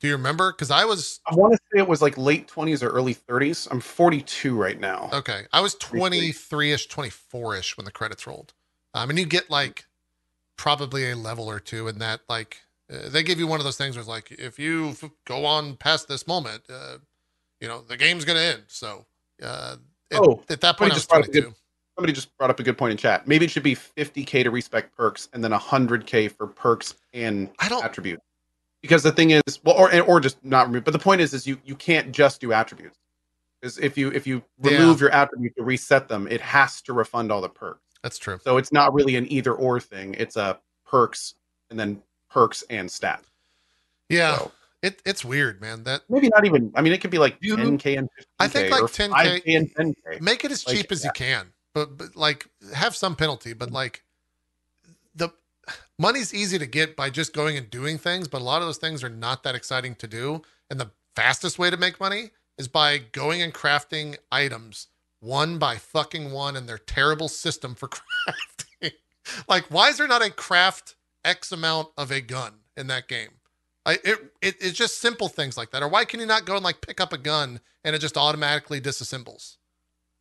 [0.00, 0.52] Do you remember?
[0.52, 3.68] Because I was I want to say it was like late 20s or early 30s.
[3.70, 5.08] I'm 42 right now.
[5.12, 5.42] okay.
[5.52, 8.52] I was twenty three ish, twenty four ish when the credits rolled.
[8.94, 9.86] Um, and you get like
[10.56, 12.58] probably a level or two, in that like
[12.92, 15.46] uh, they give you one of those things where it's like if you f- go
[15.46, 16.98] on past this moment, uh,
[17.60, 18.64] you know the game's gonna end.
[18.66, 19.06] So
[19.40, 19.76] uh,
[20.10, 21.54] it, Oh, at that point, I was just brought up 22.
[21.96, 23.28] Somebody just brought up a good point in chat.
[23.28, 27.68] Maybe it should be 50k to respec perks and then 100k for perks and I
[27.68, 27.84] don't.
[27.84, 28.22] attributes.
[28.80, 30.84] Because the thing is, well, or or just not remove.
[30.84, 32.98] But the point is, is you you can't just do attributes.
[33.60, 34.72] Because if you if you Yeah.
[34.78, 37.80] remove your attribute to reset them, it has to refund all the perks.
[38.02, 38.40] That's true.
[38.42, 40.14] So it's not really an either or thing.
[40.18, 41.34] It's a perks
[41.70, 43.22] and then perks and stat.
[44.08, 44.52] Yeah, So
[44.82, 45.84] it it's weird, man.
[45.84, 46.72] That maybe not even.
[46.74, 48.26] I mean, it could be like You- 10k and 15k.
[48.40, 49.12] I think like 10K
[49.44, 50.20] 5k and 10k.
[50.20, 53.52] make it as Like, cheap as you can, but but like have some penalty.
[53.52, 54.02] But like
[55.14, 55.30] the
[55.98, 58.78] money's easy to get by just going and doing things, but a lot of those
[58.78, 60.42] things are not that exciting to do.
[60.70, 64.88] And the fastest way to make money is by going and crafting items
[65.20, 67.88] one by fucking one in their terrible system for
[68.28, 68.92] crafting.
[69.48, 73.30] like, why is there not a craft X amount of a gun in that game?
[73.86, 75.82] I, it, it it's just simple things like that.
[75.82, 78.16] Or why can you not go and like pick up a gun and it just
[78.16, 79.56] automatically disassembles?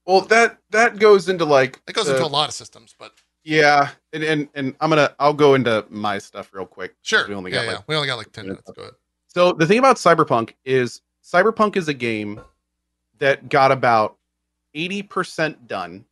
[0.05, 3.13] Well, that that goes into like It goes the- into a lot of systems, but
[3.43, 6.95] Yeah, and, and and I'm gonna I'll go into my stuff real quick.
[7.01, 7.27] sure.
[7.27, 7.71] We only yeah, got yeah.
[7.77, 8.63] like we only got like ten minutes.
[8.67, 8.77] minutes.
[8.77, 8.93] Go ahead.
[9.27, 12.41] so the thing about Cyberpunk is Cyberpunk is a game
[13.19, 14.17] that got about
[14.75, 16.03] 80% done.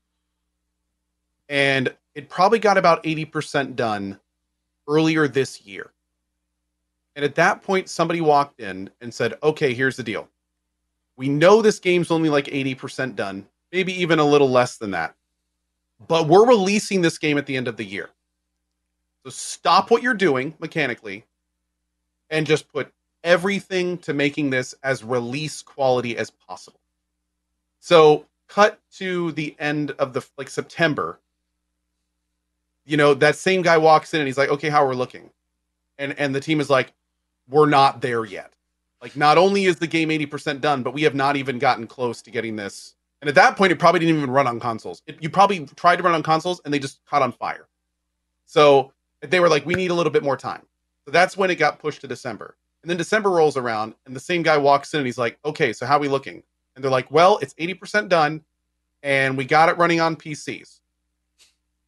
[1.50, 4.20] And it probably got about 80% done
[4.88, 5.92] earlier this year.
[7.16, 10.30] And at that point, somebody walked in and said, okay, here's the deal.
[11.18, 15.16] We know this game's only like 80% done, maybe even a little less than that.
[16.08, 18.10] But we're releasing this game at the end of the year.
[19.24, 21.26] So stop what you're doing mechanically
[22.30, 22.92] and just put
[23.24, 26.80] everything to making this as release quality as possible.
[27.80, 31.20] So cut to the end of the like September.
[32.86, 35.30] You know, that same guy walks in and he's like, okay, how are we're looking.
[35.98, 36.94] And and the team is like,
[37.50, 38.54] we're not there yet.
[39.02, 42.22] Like not only is the game 80% done, but we have not even gotten close
[42.24, 42.96] to getting this.
[43.22, 45.02] And at that point, it probably didn't even run on consoles.
[45.06, 47.68] It, you probably tried to run on consoles and they just caught on fire.
[48.46, 50.66] So they were like, we need a little bit more time.
[51.06, 52.56] So that's when it got pushed to December.
[52.82, 55.74] And then December rolls around and the same guy walks in and he's like, okay,
[55.74, 56.42] so how are we looking?
[56.76, 58.42] And they're like, well, it's 80% done
[59.04, 60.80] and we got it running on PCs,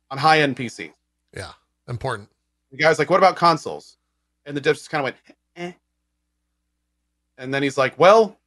[0.10, 0.92] on high end PCs.
[1.36, 1.52] Yeah,
[1.88, 2.30] important.
[2.72, 3.98] The guy's like, what about consoles?
[4.46, 5.16] And the dev just kind of went,
[5.56, 5.72] eh.
[7.38, 8.38] And then he's like, well,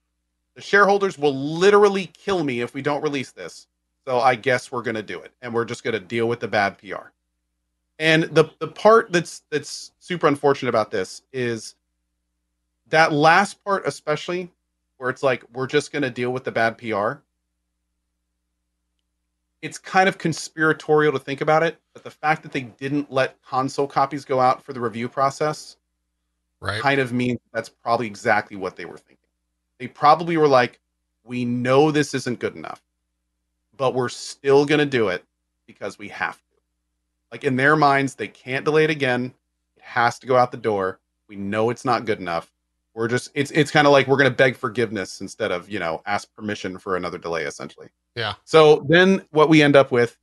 [0.55, 3.67] the shareholders will literally kill me if we don't release this.
[4.07, 5.33] So I guess we're going to do it.
[5.43, 7.09] And we're just going to deal with the bad PR.
[7.99, 11.75] And the, the part that's that's super unfortunate about this is
[12.89, 14.51] that last part, especially
[14.99, 17.15] where it's like, we're just going to deal with the bad PR.
[19.63, 23.41] It's kind of conspiratorial to think about it, but the fact that they didn't let
[23.43, 25.77] console copies go out for the review process
[26.65, 26.81] Right.
[26.81, 29.14] kind of means that's probably exactly what they were thinking.
[29.85, 30.81] They probably were like,
[31.25, 32.81] we know this isn't good enough,
[33.77, 35.23] but we're still going to do it
[35.67, 36.57] because we have to.
[37.31, 39.35] Like in their minds, they can't delay it again.
[39.77, 41.01] It has to go out the door.
[41.29, 42.51] We know it's not good enough.
[42.95, 45.81] We're just it's it's kind of like we're going to beg forgiveness instead of, you
[45.81, 47.89] know, ask permission for another delay essentially.
[48.15, 48.37] Yeah.
[48.47, 50.17] So then what we end up with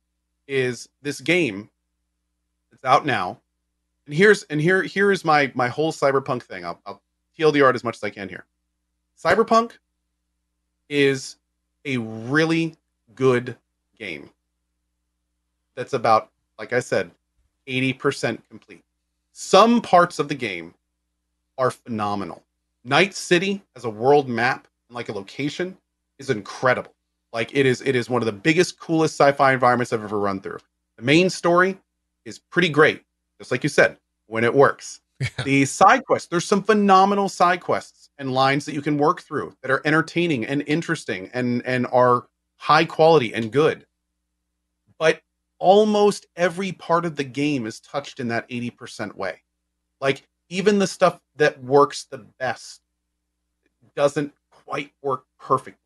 [0.48, 1.70] is this game
[2.72, 3.38] that's out now.
[4.06, 6.64] And here's and here here is my my whole cyberpunk thing.
[6.64, 7.00] I'll, I'll
[7.36, 8.44] peel the art as much as I can here.
[9.22, 9.72] Cyberpunk
[10.88, 11.36] is
[11.84, 12.74] a really
[13.14, 13.56] good
[13.96, 14.30] game.
[15.76, 17.10] That's about, like I said,
[17.68, 18.82] 80% complete.
[19.32, 20.74] Some parts of the game
[21.56, 22.42] are phenomenal.
[22.84, 25.76] Night City as a world map and like a location
[26.18, 26.92] is incredible.
[27.32, 30.40] Like it is it is one of the biggest, coolest sci-fi environments I've ever run
[30.40, 30.58] through.
[30.96, 31.78] The main story
[32.24, 33.02] is pretty great,
[33.38, 35.00] just like you said, when it works.
[35.44, 39.54] The side quests, there's some phenomenal side quests and lines that you can work through
[39.60, 43.84] that are entertaining and interesting and and are high quality and good.
[44.96, 45.20] But
[45.58, 49.42] almost every part of the game is touched in that 80% way.
[50.00, 52.82] Like even the stuff that works the best
[53.96, 55.78] doesn't quite work perfectly.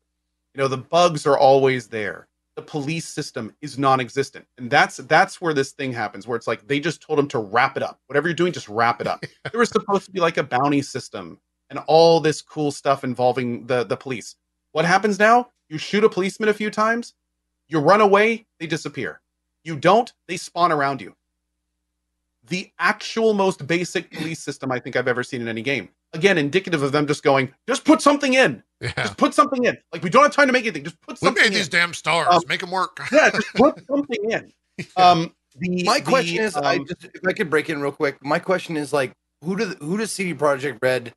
[0.53, 2.27] You know, the bugs are always there.
[2.55, 4.45] The police system is non-existent.
[4.59, 7.39] And that's that's where this thing happens where it's like they just told them to
[7.39, 7.99] wrap it up.
[8.05, 9.23] Whatever you're doing just wrap it up.
[9.51, 11.39] there was supposed to be like a bounty system
[11.69, 14.35] and all this cool stuff involving the the police.
[14.71, 15.49] What happens now?
[15.69, 17.13] You shoot a policeman a few times,
[17.67, 19.21] you run away, they disappear.
[19.63, 21.15] You don't, they spawn around you.
[22.49, 25.89] The actual most basic police system I think I've ever seen in any game.
[26.13, 28.63] Again, indicative of them just going, just put something in.
[28.79, 28.93] Yeah.
[28.95, 29.77] Just put something in.
[29.91, 30.85] Like we don't have time to make anything.
[30.85, 31.33] Just put something.
[31.33, 31.59] We something made in.
[31.59, 32.27] these damn stars.
[32.29, 32.99] Um, Make them work.
[33.11, 34.51] yeah, just put something in.
[34.95, 37.91] Um, the My the, question is, I um, just if I could break in real
[37.91, 38.23] quick.
[38.23, 39.11] My question is like,
[39.43, 41.15] who does who does CD Projekt Red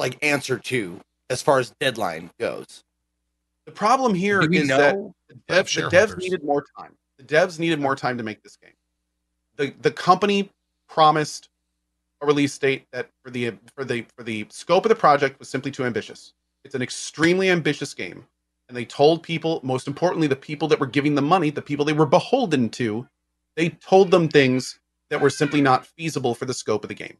[0.00, 2.82] like answer to as far as deadline goes.
[3.66, 4.96] The problem here is that
[5.28, 6.96] the, dev, the devs needed more time.
[7.18, 8.72] The devs needed more time to make this game.
[9.56, 10.50] The the company
[10.88, 11.50] promised
[12.20, 15.48] a release date that for the for the for the scope of the project was
[15.48, 16.32] simply too ambitious.
[16.64, 18.26] It's an extremely ambitious game,
[18.68, 21.84] and they told people, most importantly, the people that were giving them money, the people
[21.84, 23.06] they were beholden to,
[23.54, 24.80] they told them things
[25.10, 27.16] that were simply not feasible for the scope of the game.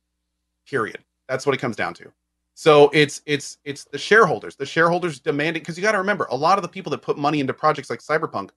[0.66, 0.98] Period.
[1.28, 2.12] That's what it comes down to.
[2.54, 4.56] So it's it's it's the shareholders.
[4.56, 7.16] The shareholders demanding because you got to remember a lot of the people that put
[7.16, 8.50] money into projects like Cyberpunk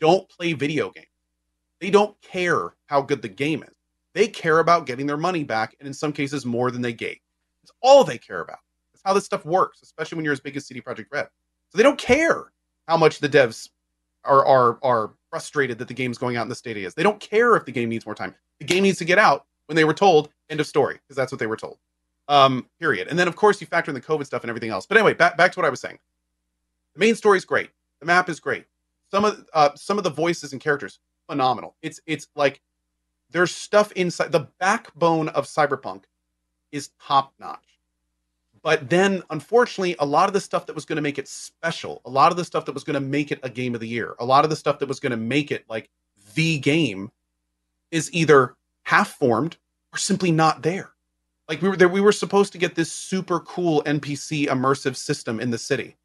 [0.00, 1.06] don't play video games.
[1.80, 3.74] They don't care how good the game is.
[4.14, 7.18] They care about getting their money back, and in some cases more than they gave.
[7.62, 8.58] It's all they care about.
[8.92, 11.28] That's how this stuff works, especially when you're as big as CD Projekt Red.
[11.68, 12.52] So they don't care
[12.88, 13.68] how much the devs
[14.24, 16.94] are are are frustrated that the game's going out in the state it is.
[16.94, 18.34] They don't care if the game needs more time.
[18.58, 21.30] The game needs to get out when they were told end of story because that's
[21.30, 21.78] what they were told.
[22.28, 23.08] Um, period.
[23.08, 24.86] And then of course you factor in the COVID stuff and everything else.
[24.86, 25.98] But anyway, back back to what I was saying.
[26.94, 27.70] The main story is great.
[28.00, 28.64] The map is great.
[29.10, 30.98] Some of uh, some of the voices and characters
[31.28, 31.76] phenomenal.
[31.82, 32.60] It's it's like
[33.30, 36.04] there's stuff inside the backbone of Cyberpunk
[36.72, 37.78] is top notch.
[38.62, 42.00] But then, unfortunately, a lot of the stuff that was going to make it special,
[42.04, 43.86] a lot of the stuff that was going to make it a game of the
[43.86, 45.88] year, a lot of the stuff that was going to make it like
[46.34, 47.10] the game
[47.92, 49.56] is either half formed
[49.92, 50.90] or simply not there.
[51.48, 55.40] Like we were there, we were supposed to get this super cool NPC immersive system
[55.40, 55.96] in the city.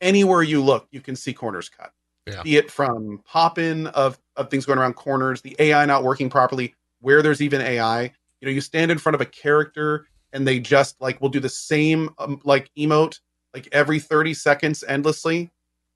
[0.00, 1.92] Anywhere you look, you can see corners cut.
[2.26, 2.42] Yeah.
[2.42, 6.30] Be it from pop in of, of things going around corners, the AI not working
[6.30, 8.02] properly, where there's even AI.
[8.40, 11.40] You know, you stand in front of a character and they just like will do
[11.40, 13.20] the same um, like emote
[13.54, 15.50] like every 30 seconds endlessly.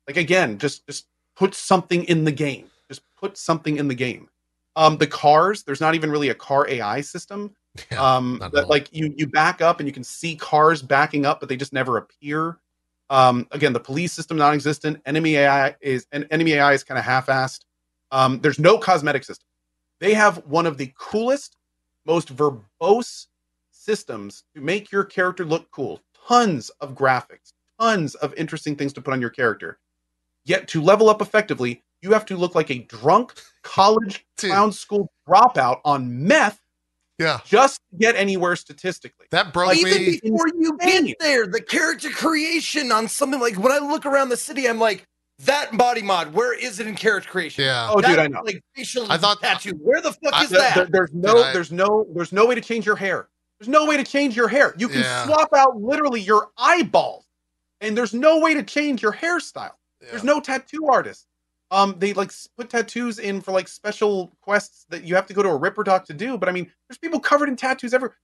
[0.06, 1.06] Like again, just just
[1.36, 2.66] put something in the game.
[2.88, 4.28] Just put something in the game.
[4.76, 7.54] Um, the cars, there's not even really a car AI system.
[7.90, 11.40] Yeah, um, that like you you back up and you can see cars backing up,
[11.40, 12.58] but they just never appear.
[13.10, 15.00] Um, again, the police system non-existent.
[15.06, 17.60] Enemy AI is and enemy AI is kind of half-assed.
[18.10, 19.46] Um, there's no cosmetic system.
[20.00, 21.56] They have one of the coolest,
[22.06, 23.26] most verbose
[23.70, 26.00] systems to make your character look cool.
[26.26, 29.78] Tons of graphics, tons of interesting things to put on your character.
[30.44, 35.10] Yet to level up effectively, you have to look like a drunk college clown school
[35.28, 36.60] dropout on meth
[37.18, 39.26] yeah, just to get anywhere statistically.
[39.30, 40.20] that broke Like, Even me.
[40.22, 44.36] before you get there, the character creation on something like when I look around the
[44.36, 45.06] city, I'm like,
[45.40, 47.64] that body mod, where is it in character creation?
[47.64, 48.42] Yeah, Oh, That, dude, I know.
[48.42, 49.70] Like facial I thought- tattoo.
[49.82, 50.74] Where the fuck I- is There- that?
[50.74, 53.28] there- there's no, I- there's no, there's no way to change your hair.
[53.60, 54.74] There's no way to change your hair.
[54.78, 55.26] You can Yeah.
[55.26, 57.24] swap out literally your eyeballs,
[57.80, 59.74] and there's no way to change your hairstyle.
[60.00, 61.26] There's no tattoo artist.
[61.70, 65.42] Um, they like put tattoos in for like special quests that you have to go
[65.42, 66.38] to a Ripper Doc to do.
[66.38, 68.16] But I mean, there's people covered in tattoos ever.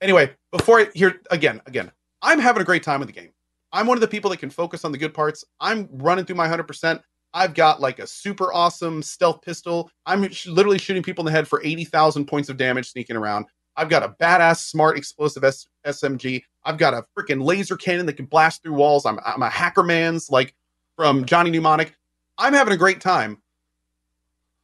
[0.00, 1.90] Anyway, before I here again, again,
[2.22, 3.30] I'm having a great time with the game.
[3.72, 5.44] I'm one of the people that can focus on the good parts.
[5.60, 7.00] I'm running through my hundred percent.
[7.34, 9.90] I've got like a super awesome stealth pistol.
[10.06, 13.16] I'm sh- literally shooting people in the head for eighty thousand points of damage, sneaking
[13.16, 13.46] around.
[13.76, 16.42] I've got a badass, smart, explosive S- SMG.
[16.64, 19.06] I've got a freaking laser cannon that can blast through walls.
[19.06, 20.54] I'm I'm a hacker man's like
[20.96, 21.94] from Johnny Mnemonic.
[22.38, 23.42] I'm having a great time,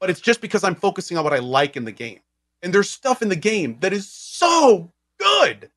[0.00, 2.20] but it's just because I'm focusing on what I like in the game.
[2.62, 5.70] And there's stuff in the game that is so good.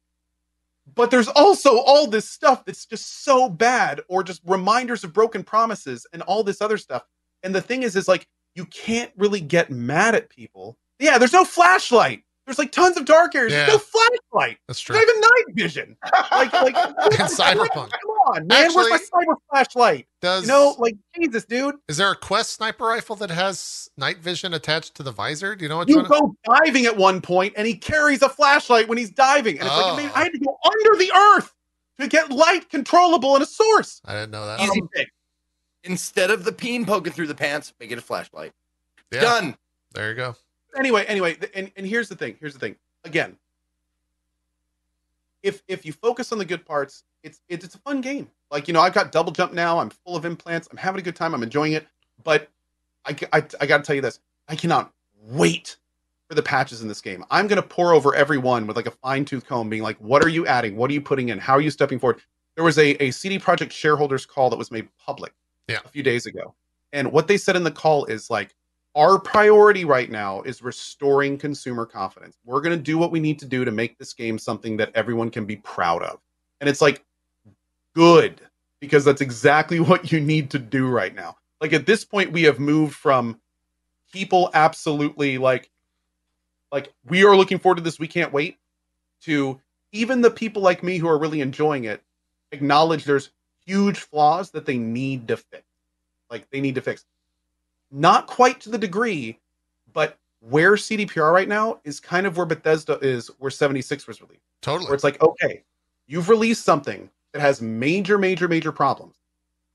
[0.96, 5.44] But there's also all this stuff that's just so bad, or just reminders of broken
[5.44, 7.04] promises and all this other stuff.
[7.44, 10.78] And the thing is, is like you can't really get mad at people.
[11.00, 12.24] Yeah, there's no flashlight.
[12.46, 13.54] There's like tons of dark areas.
[13.54, 14.58] There's no flashlight.
[14.68, 14.96] That's true.
[14.96, 15.98] There's not even night vision.
[16.32, 17.92] Like, like In Cyberpunk.
[17.92, 18.74] Come on, man.
[18.74, 20.08] Where's my cyber flashlight?
[20.22, 21.76] Does You know, like Jesus, dude.
[21.88, 25.56] is there a Quest sniper rifle that has night vision attached to the visor?
[25.56, 26.06] Do you know which You one?
[26.08, 29.76] go diving at one point, and he carries a flashlight when he's diving, and it's
[29.76, 29.96] like Oh.
[29.98, 31.54] man, I had to go under the earth
[32.00, 34.02] to get light controllable in a source.
[34.06, 34.60] I didn't know that.
[34.62, 35.12] Easy Um, fix.
[35.84, 38.54] Instead of the peen poking through the pants, make it a flashlight.
[39.12, 39.58] Yeah, Done.
[39.94, 40.36] there you go.
[40.78, 42.36] anyway, anyway, and, and here's the thing.
[42.40, 42.76] Here's the thing.
[43.06, 43.38] Again,
[45.44, 48.30] if if you focus on the good parts, it's it's, it's a fun game.
[48.50, 49.80] Like you know, I've got double jump now.
[49.80, 50.68] I'm full of implants.
[50.72, 51.34] I'm having a good time.
[51.36, 51.88] I'm enjoying it.
[52.24, 52.50] But
[53.06, 54.20] I I got to tell you this.
[54.48, 54.92] I cannot
[55.30, 55.78] wait
[56.28, 57.24] for the patches in this game.
[57.32, 59.98] I'm going to pour over every one with like a fine tooth comb, being like,
[59.98, 60.76] what are you adding?
[60.76, 61.40] What are you putting in?
[61.40, 62.22] How are you stepping forward?
[62.56, 65.34] There was a, a CD Projekt shareholders call that was made public
[65.70, 65.80] Yeah.
[65.86, 66.54] a few days ago.
[66.92, 68.54] And what they said in the call is like,
[68.96, 72.38] our priority right now is restoring consumer confidence.
[72.44, 74.92] We're going to do what we need to do to make this game something that
[74.96, 76.20] everyone can be proud of.
[76.60, 77.06] And it's like,
[77.98, 78.40] good,
[78.80, 81.36] because that's exactly what you need to do right now.
[81.60, 83.40] Like at this point, we have moved from
[84.14, 85.72] people absolutely like,
[86.72, 88.58] like we are looking forward to this, we can't wait,
[89.22, 89.60] to
[89.92, 92.04] even the people like me who are really enjoying it
[92.52, 93.32] acknowledge there's
[93.66, 95.64] huge flaws that they need to fix.
[96.30, 97.06] Like they need to fix.
[97.92, 99.40] Not quite to the degree,
[99.94, 104.42] but where CDPR right now is kind of where Bethesda is where 76 was released.
[104.62, 104.86] Totally.
[104.86, 105.64] Where it's like, okay,
[106.06, 109.16] you've released something that has major, major, major problems.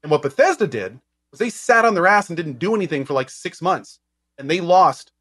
[0.02, 0.98] And what Bethesda did
[1.30, 4.00] was they sat on their ass and didn't do anything for like six months.
[4.36, 5.12] And they lost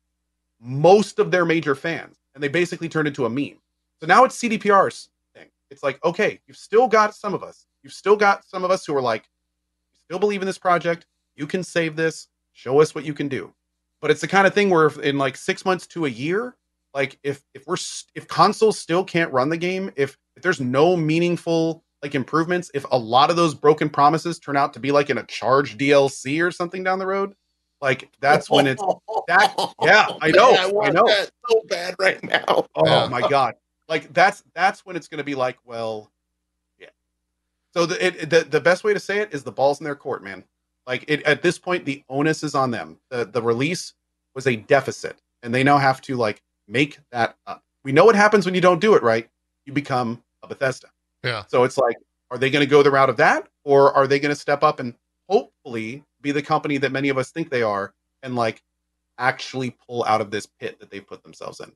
[0.60, 2.18] most of their major fans.
[2.34, 3.60] And they basically turned into a meme.
[4.00, 5.46] So now it's CDPR's thing.
[5.70, 7.68] It's like, okay, you've still got some of us.
[7.84, 9.22] You've still got some of us who are like,
[9.94, 11.06] you still believe in this project.
[11.36, 12.28] You can save this.
[12.54, 13.54] Show us what you can do.
[14.02, 16.56] But it's the kind of thing where in like six months to a year,
[16.96, 17.78] like if if we're
[18.16, 22.86] if consoles still can't run the game, if if there's no meaningful like improvements, if
[22.91, 26.43] a lot of those broken promises turn out to be like in a charged DLC
[26.45, 27.36] or something down the road,
[27.82, 28.82] like that's when it's
[29.28, 29.54] that.
[29.84, 31.08] Yeah, I know, Man, want I know.
[31.08, 32.66] that so bad right now.
[32.76, 33.08] Oh Yeah.
[33.08, 33.56] my god!
[33.88, 36.12] Like that's that's when it's going to be like, well,
[36.80, 36.89] yeah.
[37.74, 39.95] So the it, the the best way to say it is the ball's in their
[39.95, 40.43] court, man.
[40.88, 42.97] Like it at this point, the onus is on them.
[43.10, 43.93] The the release
[44.34, 47.64] was a deficit, and they now have to like make that up.
[47.84, 49.30] We know what happens when you don't do it right.
[49.66, 50.88] You become a Bethesda.
[51.24, 51.44] Yeah.
[51.48, 51.96] So it's like,
[52.30, 54.64] are they going to go the route of that, or are they going to step
[54.64, 54.96] up and
[55.30, 57.94] hopefully be the company that many of us think they are,
[58.24, 58.62] and like
[59.18, 61.72] actually pull out of this pit that they put themselves in?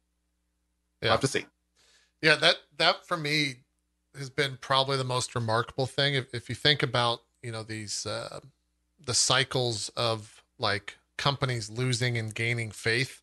[1.01, 1.45] We'll have to see.
[2.21, 3.57] Yeah, that that for me
[4.17, 6.15] has been probably the most remarkable thing.
[6.15, 8.39] If if you think about you know these uh,
[9.05, 13.21] the cycles of like companies losing and gaining faith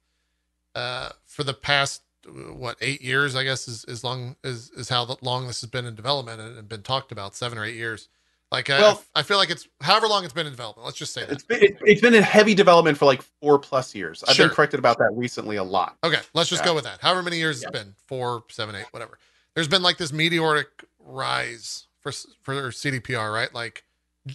[0.75, 5.17] uh, for the past what eight years, I guess is as long is is how
[5.23, 8.09] long this has been in development and, been talked about seven or eight years.
[8.51, 10.85] Like I, Well- I feel like it's however long it's been in development.
[10.85, 11.33] Let's just say that.
[11.33, 14.23] It's been, it, it's been in heavy development for like four plus years.
[14.29, 14.47] I've Sure.
[14.49, 15.97] been corrected about that recently a lot.
[16.05, 16.67] Okay, let's just Yeah.
[16.67, 17.01] go with that.
[17.01, 17.69] However many years Yeah.
[17.69, 19.19] it's been, four, seven, eight, whatever.
[19.55, 20.69] There's been like this meteoric
[21.01, 22.13] rise for
[22.43, 23.53] for CDPR, right?
[23.55, 23.85] Like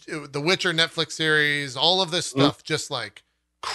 [0.08, 2.40] the Witcher Netflix series, all of this Mhm.
[2.40, 3.24] stuff, just like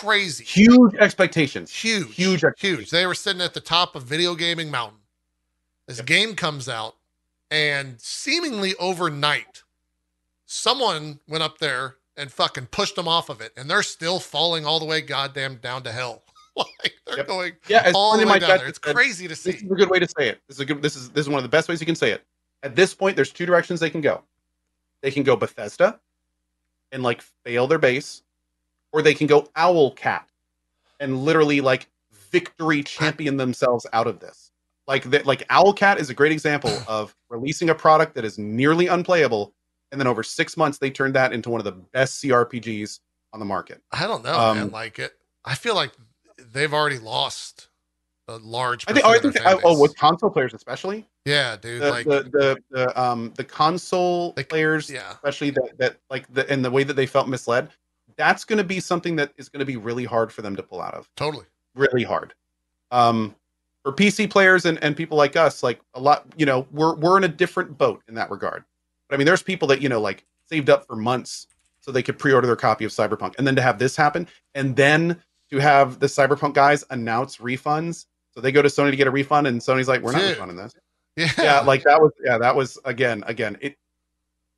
[0.00, 1.70] crazy, Huge expectations.
[1.72, 2.90] huge, huge huge.
[2.90, 4.98] They were sitting at the top of video gaming mountain.
[5.86, 6.06] This Yep.
[6.06, 6.96] game comes out,
[7.50, 9.62] and seemingly overnight,
[10.46, 14.64] someone went up there and fucking pushed them off of it, and they're still falling
[14.66, 16.22] all the way goddamn down to hell.
[16.56, 17.26] like they're Yep.
[17.26, 18.66] going Yeah, all the way down there.
[18.66, 19.50] It's crazy to This see.
[19.52, 20.40] is a good way to say it.
[20.48, 20.82] This is a good.
[20.82, 22.22] This is this is one of the best ways you can say it.
[22.62, 24.22] At this point, there's two directions they can go.
[25.02, 25.98] They can go Bethesda
[26.92, 28.22] and like fail their base,
[28.92, 30.22] or they can go Owlcat
[31.00, 31.88] and literally like
[32.30, 34.50] victory champion themselves out of this.
[34.86, 38.86] Like that, like Owlcat is a great example of releasing a product that is nearly
[38.88, 39.54] unplayable,
[39.90, 43.00] and then over six months they turned that into one of the best CRPGs
[43.32, 43.82] on the market.
[43.92, 44.70] I don't know, Um, man.
[44.70, 45.12] Like it,
[45.44, 45.92] I feel like
[46.52, 47.68] they've already lost
[48.28, 48.84] a large.
[48.88, 49.06] I think.
[49.06, 49.34] Oh, I think.
[49.34, 51.06] They, oh, with console players especially.
[51.24, 51.82] yeah, dude.
[51.82, 56.32] the, like, the, the the um the console Like, players yeah, especially that that like
[56.32, 57.70] the and the way that they felt misled
[58.22, 60.62] that's going to be something that is going to be really hard for them to
[60.62, 61.10] pull out of.
[61.16, 61.44] Totally.
[61.74, 62.34] really hard.
[62.92, 63.34] Um
[63.82, 67.16] for pc players and and people like us like a lot you know we're we're
[67.18, 68.62] in a different boat in that regard.
[69.08, 71.48] But i mean there's people that you know like saved up for months
[71.80, 74.76] so they could pre-order their copy of cyberpunk and then to have this happen and
[74.76, 75.20] then
[75.50, 78.06] to have the cyberpunk guys announce refunds.
[78.30, 80.30] So they go to sony to get a refund and sony's like we're not Dude.
[80.30, 80.74] refunding this.
[81.16, 83.76] Yeah, yeah like that was yeah that was again again it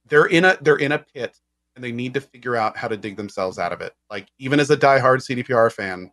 [0.07, 1.41] they're in a they're in a pit
[1.75, 3.95] and they need to figure out how to dig themselves out of it.
[4.11, 6.11] Like even as a diehard cdpr fan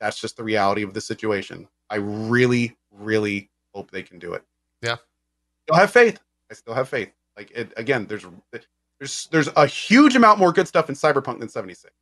[0.00, 1.68] that's just the reality of the situation.
[1.90, 4.42] I really really hope they can do it.
[4.82, 4.94] Yeah.
[4.94, 6.20] I still have faith.
[6.50, 7.12] I still have faith.
[7.36, 8.26] Like it again there's
[8.98, 11.92] there's there's a huge amount more good stuff in cyberpunk than 76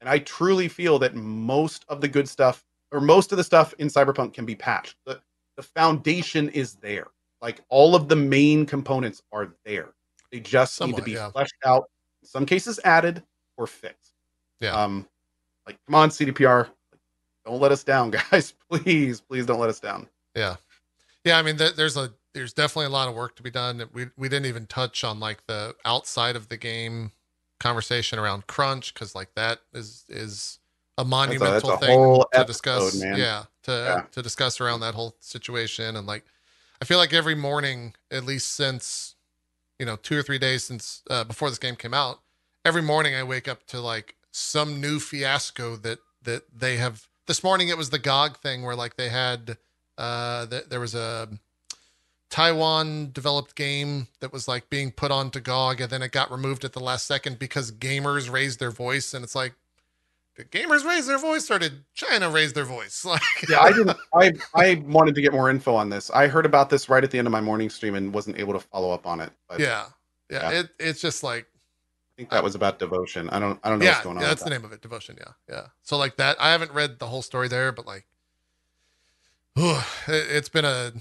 [0.00, 3.74] and i truly feel that most of the good stuff or most of the stuff
[3.78, 4.96] in cyberpunk can be patched.
[5.04, 5.20] The,
[5.56, 7.08] the foundation is there.
[7.42, 9.90] Like all of the main components are there.
[10.30, 11.30] They just need to be yeah.
[11.30, 11.90] fleshed out
[12.24, 13.22] some cases added
[13.56, 14.12] or fixed
[14.60, 14.72] Yeah.
[14.74, 15.06] um
[15.66, 16.68] like come on cdpr
[17.46, 20.56] don't let us down guys please please don't let us down yeah,
[21.24, 21.38] yeah.
[21.38, 23.80] I mean, th- there's a there's definitely a lot of work to be done.
[23.92, 27.12] We we didn't even touch on like the outside of the game
[27.60, 30.58] conversation around crunch because like that is is
[30.98, 33.00] a monumental that's a thing whole to episode, discuss.
[33.00, 33.16] man.
[33.16, 34.02] Yeah, to Yeah.
[34.10, 36.24] to discuss around that whole situation and like
[36.82, 39.13] I feel like every morning, at least since
[39.78, 42.20] you know two or three days since uh, before this game came out,
[42.64, 47.08] every morning I wake up to like some new fiasco that that they have.
[47.26, 49.56] This morning it was the GOG thing where like they had
[49.96, 51.28] uh th- there was a
[52.30, 56.64] Taiwan developed game that was like being put onto GOG and then it got removed
[56.64, 59.54] at the last second because gamers raised their voice and it's like
[60.36, 63.04] did gamers raised their voice or did China raise their voice?
[63.14, 66.46] Like yeah i didn't i i wanted to get more info on this i heard
[66.46, 68.90] about this right at the end of my morning stream and wasn't able to follow
[68.90, 69.86] up on it but yeah.
[70.30, 70.60] yeah, Yeah.
[70.60, 71.46] It, it's just like
[72.14, 73.28] I think that was about devotion.
[73.30, 74.22] I don't I don't know yeah, what's going on.
[74.22, 74.56] yeah, that's the that.
[74.56, 75.16] name of it, devotion.
[75.18, 75.66] Yeah, yeah.
[75.82, 78.06] So like that, I haven't read the whole story there, but like,
[79.56, 80.92] it, it's been a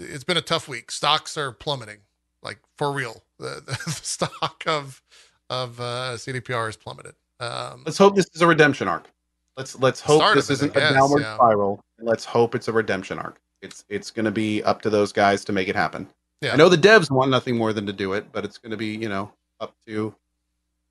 [0.00, 0.90] it's been a tough week.
[0.90, 1.98] Stocks are plummeting,
[2.42, 3.22] like for real.
[3.38, 5.00] The, the, stock of
[5.48, 7.14] of uh, CDPR is plummeted.
[7.42, 9.08] Um, Let's hope this is a redemption arc.
[9.56, 11.34] Let's let's hope this it, isn't guess, a downward yeah.
[11.34, 11.80] spiral.
[11.98, 13.40] Let's hope it's a redemption arc.
[13.60, 16.08] It's it's going to be up to those guys to make it happen.
[16.40, 16.52] Yeah.
[16.52, 18.76] I know the devs want nothing more than to do it, but it's going to
[18.76, 20.14] be you know up to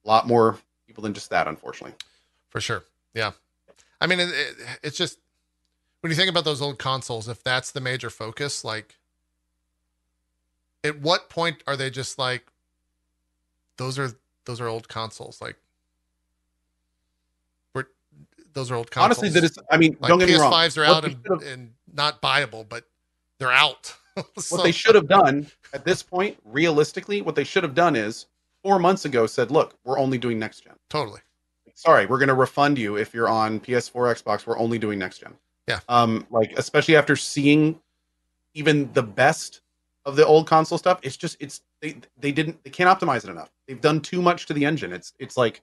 [0.04, 1.94] a lot more people than just that, unfortunately.
[2.50, 2.84] for sure.
[3.14, 3.32] Yeah,
[4.00, 5.18] I mean, it, it, it's just
[6.00, 8.98] when you think about those old consoles, if that's the major focus, like,
[10.84, 12.46] at what point are they just like,
[13.76, 14.10] those are
[14.44, 15.56] those are old consoles, like,
[18.54, 19.18] those are old consoles.
[19.18, 19.58] Honestly, that is.
[19.70, 20.52] I mean, like don't get me wrong.
[20.52, 22.84] PS5s are out and, and not buyable, but
[23.38, 23.94] they're out.
[24.50, 28.26] what they should have done at this point, realistically, what they should have done is
[28.62, 30.74] four months ago said, "Look, we're only doing next gen.
[30.88, 31.20] totally.
[31.74, 34.46] Sorry, we're going to refund you if you're on PS4, Xbox.
[34.46, 35.34] We're only doing next gen."
[35.66, 35.80] Yeah.
[35.88, 37.80] Um, like especially after seeing
[38.54, 39.62] even the best
[40.04, 43.30] of the old console stuff, it's just it's they they didn't they can't optimize it
[43.30, 43.50] enough.
[43.66, 44.92] They've done too much to the engine.
[44.92, 45.62] It's it's like.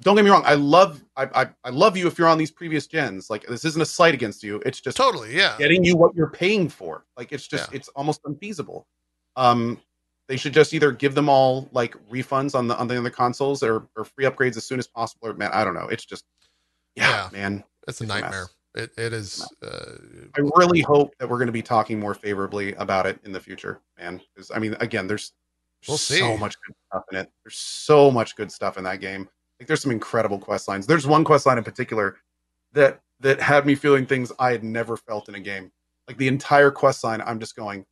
[0.00, 0.42] Don't get me wrong.
[0.46, 3.28] I love I, I I love you if you're on these previous gens.
[3.30, 4.62] Like this isn't a slight against you.
[4.64, 5.56] It's just Totally, yeah.
[5.58, 7.04] getting you what you're paying for.
[7.16, 7.76] Like it's just Yeah.
[7.76, 8.86] it's almost unfeasible.
[9.36, 9.78] Um
[10.28, 13.62] they should just either give them all like refunds on the on the other consoles
[13.62, 15.88] or, or free upgrades as soon as possible or man, I don't know.
[15.88, 16.24] It's just
[16.94, 17.28] yeah, Yeah.
[17.32, 17.64] man.
[17.88, 18.46] It's a It's a nightmare.
[18.74, 19.46] It it is.
[19.62, 19.96] Uh,
[20.36, 23.40] I really hope that we're going to be talking more favorably about it in the
[23.40, 24.20] future, man.
[24.32, 25.32] Because I mean, again, there's,
[25.88, 27.32] We'll there's so much good stuff in it.
[27.42, 29.28] There's so much good stuff in that game.
[29.60, 30.86] Like, there's some incredible quest lines.
[30.86, 32.16] There's one quest line in particular
[32.72, 35.70] that that had me feeling things I had never felt in a game.
[36.08, 37.84] Like the entire quest line, I'm just going,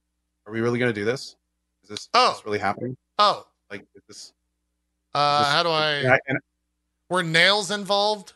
[0.46, 1.36] "Are we really going to do this?
[1.82, 2.32] Is this, is Oh.
[2.32, 2.96] this really happening?
[3.18, 4.32] oh, Like, is this?"
[5.14, 5.90] uh, This- how do I?
[5.92, 6.38] And I- and-
[7.10, 8.32] Were nails involved?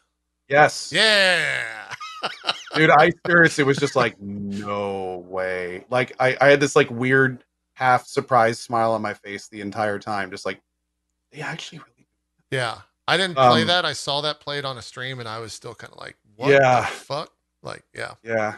[0.48, 1.94] yes, Yeah.
[2.76, 7.42] dude i seriously was just like no way like I, I had this like weird
[7.74, 10.60] half surprised smile on my face the entire time just like
[11.32, 12.06] they actually really
[12.52, 12.78] Yeah.
[13.08, 13.84] I didn't play Um, that.
[13.84, 16.50] I saw that played on a stream and I was still kind of like, what
[16.50, 16.80] Yeah.
[16.82, 17.32] the fuck?
[17.62, 18.14] Like, yeah.
[18.24, 18.56] yeah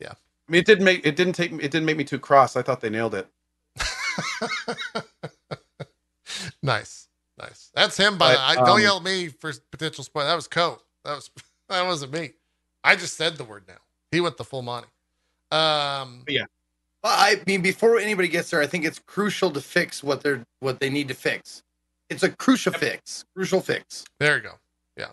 [0.00, 0.12] Yeah.
[0.48, 2.62] i mean it didn't make it didn't take it didn't make me too cross i
[2.62, 3.28] thought they nailed it
[6.62, 7.08] nice.
[7.38, 7.70] Nice.
[7.74, 10.26] That's him by But, I, don't um, yell at me for potential spoil.
[10.26, 10.78] That was Co.
[11.04, 11.30] That was
[11.68, 12.32] that wasn't me.
[12.84, 13.78] I just said the word now.
[14.10, 14.88] He went the full Monty.
[15.50, 16.44] Um Yeah.
[17.02, 20.44] Well, I mean, before anybody gets there, I think it's crucial to fix what they're
[20.60, 21.62] what they need to fix.
[22.12, 23.24] It's a crucial fix.
[23.34, 24.04] Crucial fix.
[24.20, 24.52] there you go.
[24.96, 25.06] Yeah.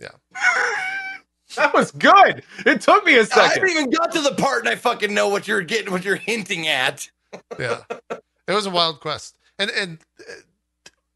[0.00, 0.08] Yeah.
[1.56, 4.68] that was good it took me a second haven't even got to the part, and
[4.68, 7.10] I fucking know what you're getting, what you're hinting at.
[7.58, 9.98] yeah it was a wild quest and and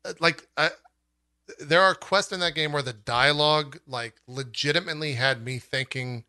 [0.05, 0.71] uh, like I,
[1.61, 6.25] there are quests in that game where the dialogue like legitimately had me thinking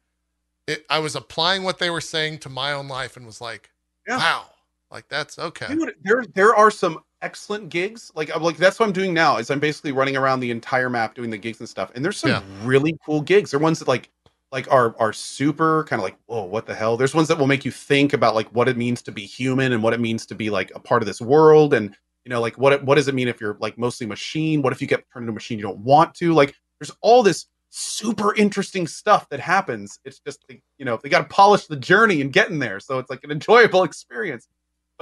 [0.67, 3.71] it, i was applying what they were saying to my own life and was like
[4.07, 4.17] Yeah.
[4.17, 4.45] wow
[4.91, 8.11] like that's okay Dude, there there are some excellent gigs.
[8.15, 9.37] Like I'm like that's what I'm doing now.
[9.37, 11.91] Is I'm basically running around the entire map doing the gigs and stuff.
[11.95, 12.41] And there's some Yeah.
[12.63, 13.51] really cool gigs.
[13.51, 14.11] There are ones that like
[14.51, 16.97] like are are super kind of like oh what the hell.
[16.97, 19.71] There's ones that will make you think about like what it means to be human
[19.71, 21.95] and what it means to be like a part of this world and
[22.25, 24.61] you know like what what does it mean if you're like mostly machine?
[24.61, 26.33] What if you get turned into a machine you don't want to?
[26.33, 29.99] Like there's all this super interesting stuff that happens.
[30.05, 30.45] It's just
[30.77, 33.31] you know they got to polish the journey and getting there, so it's like an
[33.31, 34.47] enjoyable experience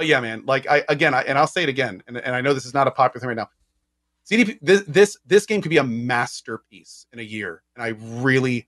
[0.02, 2.40] but yeah, man, like I again, I, and I'll say it again, and, and I
[2.40, 3.48] know this is not a popular thing right now.
[4.28, 7.90] CDP, this this this game could be a masterpiece in a year, and I
[8.20, 8.66] really,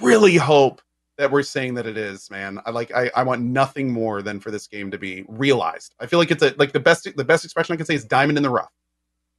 [0.00, 0.80] really hope
[1.16, 2.60] that we're saying that it is, man.
[2.64, 5.96] I like I, I want nothing more than for this game to be realized.
[5.98, 8.04] I feel like it's a like the best the best expression I can say is
[8.04, 8.70] diamond in the rough.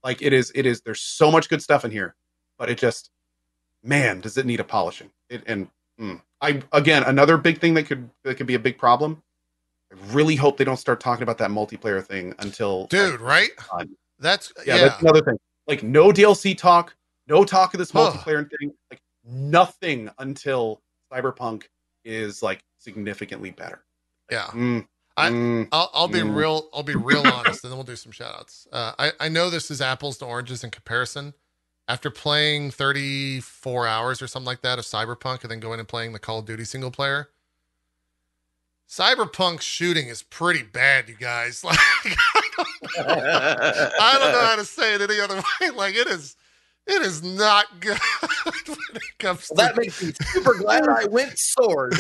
[0.04, 0.82] Like it is it is.
[0.82, 2.16] There's so much good stuff in here,
[2.58, 3.12] but it just,
[3.82, 5.10] man, does it need a polishing?
[5.30, 8.78] It and mm, I again another big thing that could that could be a big
[8.78, 9.24] problem.
[9.92, 13.50] I really hope they don't start talking about that multiplayer thing until dude like, right
[14.20, 15.38] that's yeah, yeah, that's another thing.
[15.68, 16.96] Like no DLC talk,
[17.28, 20.82] no talk of this multiplayer thing, like nothing until
[21.12, 21.64] Cyberpunk
[22.06, 23.84] is like significantly better.
[24.32, 24.88] yeah Mm,
[25.18, 26.36] I- mm, I'll, I'll be Mm.
[26.36, 26.70] real.
[26.74, 28.68] I'll be real honest, and then we'll do some shout outs.
[28.72, 31.34] Uh, I, I know this is apples to oranges in comparison.
[31.88, 36.14] After playing 34 hours or something like that of Cyberpunk and then going and playing
[36.14, 37.30] the Call of Duty single player,
[38.90, 41.64] Cyberpunk shooting is pretty bad, you guys.
[42.98, 45.70] Like, I don't, I don't know how to say it any other way.
[45.76, 46.36] Like, it is,
[46.88, 48.00] It is not good
[48.44, 51.94] when it comes Well, to that makes me super glad I went sword.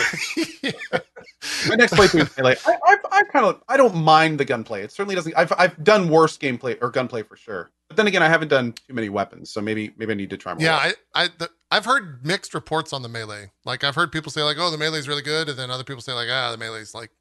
[1.69, 2.55] My next playthrough is melee.
[2.65, 4.81] I, I, I kind of I don't mind the gunplay.
[4.81, 5.35] It certainly doesn't.
[5.37, 7.69] I've I've done worse gameplay or gunplay for sure.
[7.87, 10.37] But then again, I haven't done too many weapons, so maybe maybe I need to
[10.37, 10.63] try more.
[10.63, 13.51] Yeah, I, I, the, I've heard mixed reports on the melee.
[13.65, 15.84] Like I've heard people say like, "Oh, the melee is really good," and then other
[15.84, 17.11] people say like, "Ah, the melee is like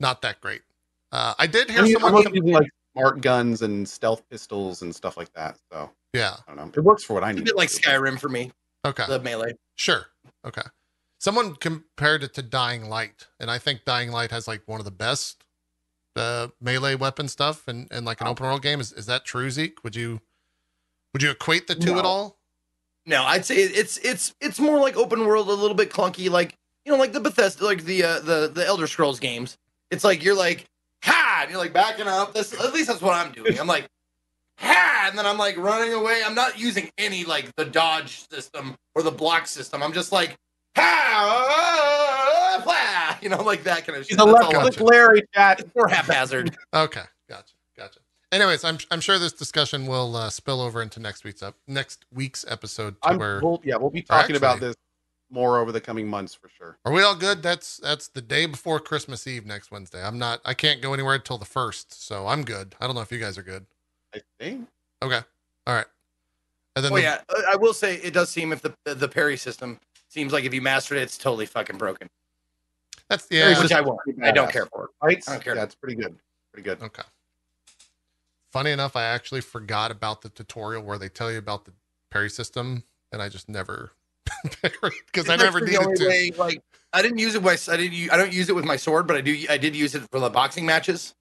[0.00, 0.62] not that great."
[1.12, 2.22] Uh, I did hear I mean, someone.
[2.24, 5.58] Com- using like smart guns and stealth pistols and stuff like that.
[5.72, 6.36] So yeah.
[6.46, 6.72] I don't know.
[6.76, 7.44] It works for what I It's a need.
[7.46, 7.68] bit like.
[7.70, 8.52] Skyrim for me,
[8.84, 9.04] Okay.
[9.08, 9.54] the melee.
[9.76, 10.06] Sure.
[10.44, 10.62] Okay.
[11.18, 14.84] Someone compared it to Dying Light, and I think Dying Light has like one of
[14.84, 15.42] the best
[16.16, 18.30] uh, melee weapon stuff, and and like an Oh.
[18.32, 18.80] open world game.
[18.80, 19.82] Is is that true, Zeke?
[19.84, 20.20] Would you
[21.14, 21.98] would you equate the two No.
[22.00, 22.35] at all?
[23.06, 26.54] No, I'd say it's it's it's more like open world, a little bit clunky, like
[26.84, 29.56] you know, like the Bethesda, like the uh, the the Elder Scrolls games.
[29.92, 30.64] It's like you're like
[31.04, 32.34] ha, and you're like backing up.
[32.34, 33.58] This at least that's what I'm doing.
[33.60, 33.86] I'm like
[34.58, 36.22] ha, and then I'm like running away.
[36.26, 39.84] I'm not using any like the dodge system or the block system.
[39.84, 40.34] I'm just like
[40.76, 44.18] ha, blah, you know, like that kind of shit.
[44.18, 45.60] He's a left click Larry chat.
[45.60, 46.56] It's more haphazard.
[46.74, 48.00] Okay, gotcha, gotcha.
[48.36, 52.04] Anyways, I'm I'm sure this discussion will uh, spill over into next week's up next
[52.12, 53.00] week's episode.
[53.00, 54.76] To I'm where we'll, yeah, we'll be talking about this
[55.30, 56.76] more over the coming months for sure.
[56.84, 57.42] are we all good?
[57.42, 60.04] That's that's the day before Christmas Eve next Wednesday.
[60.04, 60.42] I'm not.
[60.44, 62.74] I can't go anywhere until the first, so I'm good.
[62.78, 63.64] I don't know if you guys are good.
[64.14, 64.68] I think.
[65.02, 65.20] Okay,
[65.66, 65.86] all right.
[66.76, 69.08] And then Oh the- yeah, Uh, I will say it does seem if the the
[69.08, 72.10] parry system seems like if you mastered it, it's totally fucking broken.
[73.08, 73.62] that's Very yeah.
[73.62, 74.00] Which I won't.
[74.22, 74.90] I don't care for.
[75.00, 75.26] Fights?
[75.26, 75.56] I don't care.
[75.56, 76.14] Yeah, pretty good.
[76.52, 76.82] Pretty good.
[76.82, 77.02] Okay.
[78.56, 81.72] Funny enough, I actually forgot about the tutorial where they tell you about the
[82.10, 83.92] parry system, and I just never
[84.62, 86.06] because I never needed to.
[86.08, 86.62] way, like
[86.94, 89.06] I didn't use it with I didn't u- I don't use it with my sword,
[89.06, 91.14] but I do I did use it for the boxing matches.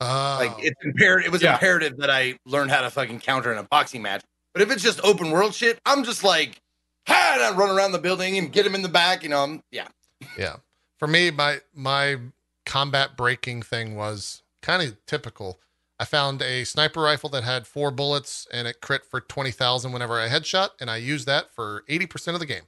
[0.00, 1.26] Oh, Like it's imperative.
[1.26, 1.52] It was Yeah.
[1.52, 4.22] imperative that I learn how to fucking counter in a boxing match.
[4.54, 6.58] But if it's just open world shit, I'm just like,
[7.06, 7.32] ha!
[7.34, 9.22] And I run around the building and get him in the back.
[9.22, 9.88] You know, I'm, yeah.
[10.38, 10.56] yeah.
[10.98, 12.16] For me, my my
[12.64, 15.60] combat breaking thing was kind of typical.
[15.98, 19.92] I found a sniper rifle that had four bullets and it crit for twenty thousand
[19.92, 22.64] whenever I headshot, and I used that for eighty percent of the game,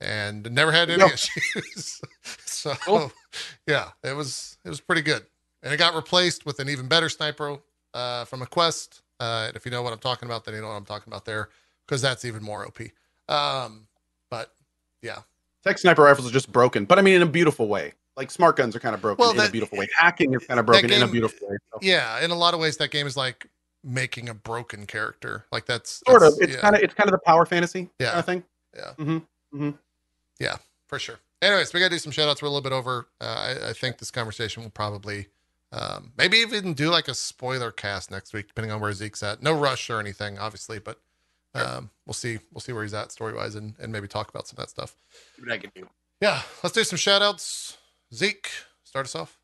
[0.00, 1.10] and never had any Yep.
[1.10, 2.00] issues.
[2.46, 3.12] so Cool.
[3.66, 5.26] yeah, it was it was pretty good,
[5.62, 7.58] and it got replaced with an even better sniper
[7.94, 9.02] uh, from a quest.
[9.20, 11.12] Uh, and if you know what I'm talking about, then you know what I'm talking
[11.12, 11.50] about there,
[11.86, 12.80] because that's even more OP.
[13.28, 13.86] Um,
[14.30, 14.52] but
[15.02, 15.20] yeah,
[15.64, 17.92] Tech sniper rifles are just broken, but I mean in a beautiful way.
[18.16, 19.88] Like smart guns are kind of broken Well, in a beautiful way.
[19.96, 21.56] Hacking is kind of broken in a beautiful way.
[21.72, 21.78] So.
[21.82, 23.46] yeah, in a lot of ways, that game is like
[23.84, 25.44] making a broken character.
[25.52, 26.34] Like that's Sort of.
[26.40, 28.08] It's yeah, kind of it's kind of the power fantasy Yeah.
[28.10, 28.44] kind of thing.
[28.74, 28.92] Yeah.
[28.98, 29.70] Mm-hmm.
[30.38, 30.56] Yeah,
[30.86, 31.18] for sure.
[31.42, 32.42] Anyways, we gotta do some shout outs.
[32.42, 33.08] We're a little bit over.
[33.20, 33.24] Uh,
[33.64, 35.26] I, I think this conversation will probably
[35.72, 39.42] um, maybe even do like a spoiler cast next week, depending on where Zeke's at.
[39.42, 40.98] No rush or anything, obviously, but
[41.54, 42.38] um, we'll see.
[42.52, 44.70] We'll see where he's at story wise, and, and maybe talk about some of that
[44.70, 44.96] stuff.
[45.38, 45.88] What I can do.
[46.20, 47.76] Yeah, let's do some shout outs.
[48.14, 48.50] Zeke,
[48.84, 49.38] start us off.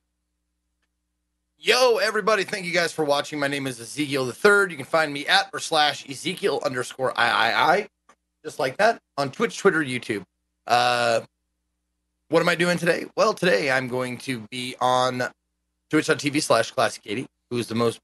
[1.58, 3.38] Yo, everybody, thank you guys for watching.
[3.38, 4.70] My name is Ezekiel the Third.
[4.70, 7.86] You can find me at or slash Ezekiel underscore III,
[8.44, 10.24] just like that, on Twitch, Twitter, YouTube.
[10.66, 11.20] Uh,
[12.28, 13.06] what am I doing today?
[13.16, 15.22] Well, today I'm going to be on
[15.90, 18.00] twitch.tv slash classic 80, who is the most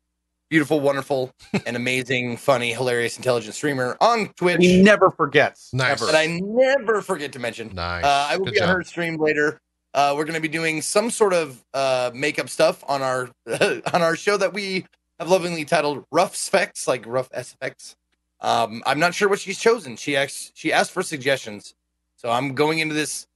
[0.51, 1.33] beautiful, wonderful,
[1.67, 5.73] and amazing, funny, hilarious, intelligent streamer on Twitch he never forgets.
[5.73, 6.03] Nice.
[6.03, 6.07] Ever.
[6.07, 7.75] that I never forget to mention.
[7.75, 8.05] Nice.
[8.05, 9.61] Uh, I will Good be on her stream later.
[9.95, 13.31] Uh, we're going to be doing some sort of uh, makeup stuff on our
[13.93, 14.85] on our show that we
[15.19, 17.97] have lovingly titled "Rough Specs," like rough SFX.
[18.41, 19.97] Um, I'm not sure what she's chosen.
[19.97, 21.75] She asked she asked for suggestions,
[22.17, 23.27] so I'm going into this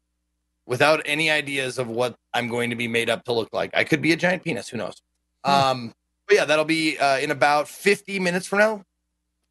[0.66, 3.70] without any ideas of what I'm going to be made up to look like.
[3.74, 4.68] I could be a giant penis.
[4.68, 5.03] Who knows?
[5.44, 5.50] Hmm.
[5.50, 5.94] Um,
[6.26, 8.84] but yeah, that'll be uh, in about 50 minutes from now,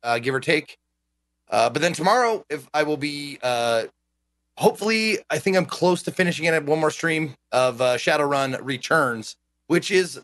[0.04, 0.78] uh, give or take.
[1.50, 3.84] Uh, but then tomorrow, if I will be uh,
[4.62, 8.58] hopefully i think i'm close to finishing it at one more stream of uh, shadowrun
[8.62, 9.36] returns
[9.68, 10.22] which is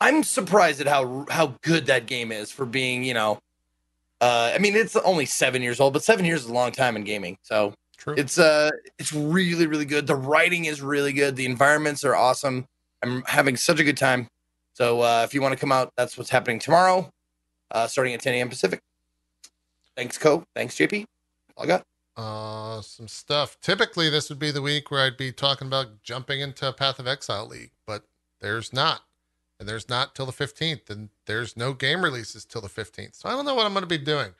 [0.00, 3.38] i'm surprised at how how good that game is for being you know
[4.20, 6.96] uh i mean it's only seven years old but seven years is a long time
[6.96, 8.14] in gaming so True.
[8.16, 10.06] it's uh it's really really good.
[10.06, 11.36] The writing is really good.
[11.36, 12.66] The environments are awesome.
[13.02, 14.28] I'm having such a good time.
[14.74, 17.10] So uh if you want to come out that's what's happening tomorrow
[17.70, 18.80] uh starting at 10 a.m pacific.
[19.96, 21.06] Thanks co thanks jp
[21.56, 21.82] all i got
[22.16, 23.60] Uh, some stuff.
[23.60, 27.06] Typically, this would be the week where I'd be talking about jumping into Path of
[27.06, 28.04] Exile League, but
[28.40, 29.02] there's not.
[29.58, 33.16] And there's not till the 15th, and there's no game releases till the 15th.
[33.16, 34.34] So I don't know what I'm going to be doing.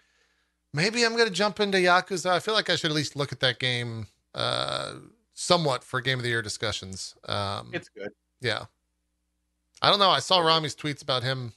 [0.72, 2.30] Maybe I'm going to jump into Yakuza.
[2.30, 4.94] I feel like I should at least look at that game uh,
[5.32, 7.14] somewhat for Game of the Year discussions.
[7.26, 8.10] Um, It's good.
[8.40, 8.64] yeah.
[9.80, 10.10] I don't know.
[10.10, 11.52] I saw Rami's tweets about him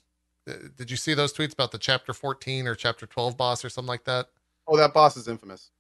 [0.49, 3.70] Uh, Did you see those tweets about the chapter 14 or chapter 12 boss or
[3.70, 4.28] something like that?
[4.67, 5.72] Oh, that boss is infamous.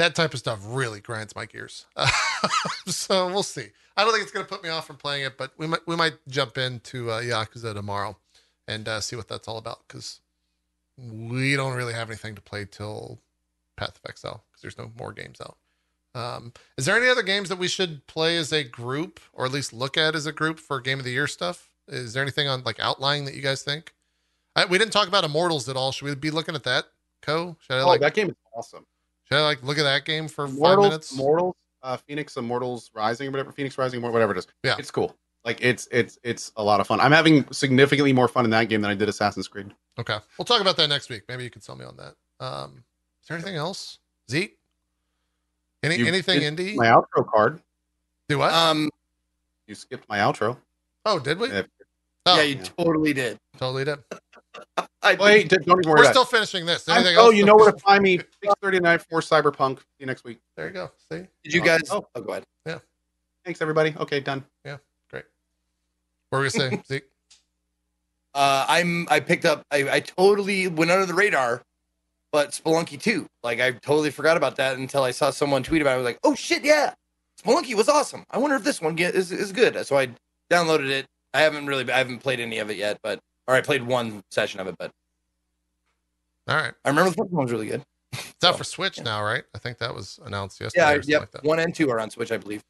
[0.00, 1.84] That type of stuff really grinds my gears.
[2.86, 3.66] so we'll see.
[3.98, 5.86] I don't think it's going to put me off from playing it, but we might
[5.86, 8.16] we might jump into uh, Yakuza tomorrow
[8.66, 10.20] and uh, see what that's all about because
[10.96, 13.18] we don't really have anything to play till
[13.76, 15.58] Path of Exile because there's no more games out.
[16.14, 19.52] Um, is there any other games that we should play as a group or at
[19.52, 21.68] least look at as a group for Game of the Year stuff?
[21.88, 23.92] Is there anything on like outlying that you guys think?
[24.56, 25.92] I, we didn't talk about Immortals at all.
[25.92, 26.86] Should we be looking at that?
[27.20, 27.58] Co?
[27.60, 28.86] Should I Oh, like that game is awesome.
[29.30, 31.16] Should I like look at that game for five Mortals, minutes?
[31.16, 34.46] Mortals, uh, Fenyx Immortals Rising or whatever, Fenyx Rising, whatever it is.
[34.64, 34.74] Yeah.
[34.78, 35.14] it's cool.
[35.44, 37.00] Like it's it's it's a lot of fun.
[37.00, 39.72] I'm having significantly more fun in that game than I did Assassin's Creed.
[39.98, 40.18] Okay.
[40.36, 41.22] We'll talk about that next week.
[41.28, 42.14] Maybe you can sell me on that.
[42.44, 42.84] Um,
[43.22, 43.98] is there anything else?
[44.30, 44.58] Zeke?
[45.82, 46.74] Any You anything indie?
[46.74, 47.60] My outro card.
[48.28, 48.52] Do what?
[48.52, 48.90] Um,
[49.66, 50.56] You skipped my outro.
[51.06, 51.48] oh, did we?
[51.48, 51.62] Yeah.
[52.26, 53.38] Oh, yeah, you totally did.
[53.56, 53.98] totally did.
[55.02, 56.28] I Wait, don't even worry We're about still it.
[56.28, 56.86] finishing this.
[56.88, 57.34] Anything oh, else?
[57.34, 58.18] you know where to find me.
[58.42, 59.78] Six thirty nine for Cyberpunk.
[59.78, 60.38] See you next week.
[60.56, 60.90] There you go.
[61.10, 61.26] See?
[61.44, 61.82] Did you guys?
[61.90, 62.06] Oh.
[62.14, 62.44] Oh, go ahead.
[62.66, 62.78] Yeah.
[63.44, 63.94] Thanks, everybody.
[63.98, 64.44] Okay, done.
[64.64, 64.76] Yeah,
[65.10, 65.24] great.
[66.28, 67.04] What were we saying, Zeke?
[68.34, 69.06] Uh, I'm.
[69.10, 69.64] I picked up.
[69.70, 71.62] I, I totally went under the radar,
[72.32, 73.26] but Spelunky 2.
[73.42, 75.94] Like I totally forgot about that until I saw someone tweet about it.
[75.94, 76.92] I was like, oh shit, yeah,
[77.42, 78.24] Spelunky was awesome.
[78.30, 79.86] I wonder if this one get, is is good.
[79.86, 80.10] So I
[80.50, 81.06] downloaded it.
[81.32, 81.90] I haven't really.
[81.90, 84.76] I haven't played any of it yet, but or I played one session of it,
[84.78, 84.92] but
[86.48, 86.72] All right.
[86.84, 87.84] I remember the first one was really good.
[88.12, 89.44] It's out for Switch now, right?
[89.54, 91.00] I think that was announced yesterday.
[91.06, 91.18] Yeah.
[91.20, 91.34] Yep.
[91.34, 92.62] like one and two are on Switch, I believe.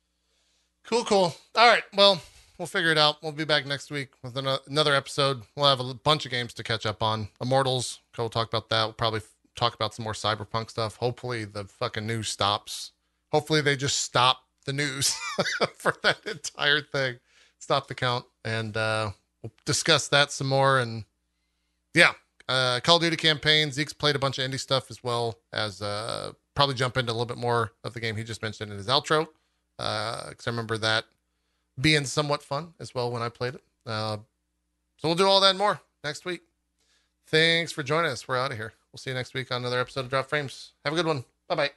[0.85, 1.35] Cool, cool.
[1.55, 1.83] All right.
[1.95, 2.21] Well,
[2.59, 3.23] we'll figure it out.
[3.23, 5.43] We'll be back next week with another episode.
[5.57, 7.29] We'll have a bunch of games to catch up on.
[7.41, 8.85] Immortals, we'll talk about that.
[8.85, 9.21] We'll probably
[9.55, 10.97] talk about some more cyberpunk stuff.
[10.97, 12.93] Hopefully, the fucking news stops.
[13.33, 15.15] Hopefully, they just stop the news
[15.77, 17.19] for that entire thing.
[17.61, 19.11] Stop the count, and uh,
[19.43, 20.81] we'll discuss that some more.
[20.81, 21.05] And
[21.95, 22.13] yeah,
[22.49, 23.71] uh, Call of Duty campaign.
[23.71, 27.15] Zeke's played a bunch of indie stuff as well as uh, probably jump into a
[27.15, 29.29] little bit more of the game he just mentioned in his outro
[29.77, 31.05] because I remember that
[31.81, 33.63] being somewhat fun as well when I played it.
[33.87, 34.19] Uh,
[34.97, 36.43] so we'll do all that and more next week.
[37.27, 38.27] Thanks for joining us.
[38.27, 38.73] We're out of here.
[38.93, 40.73] We'll see you next week on another episode of Drop Frames.
[40.85, 41.25] Have a good one.
[41.49, 41.71] Bye bye.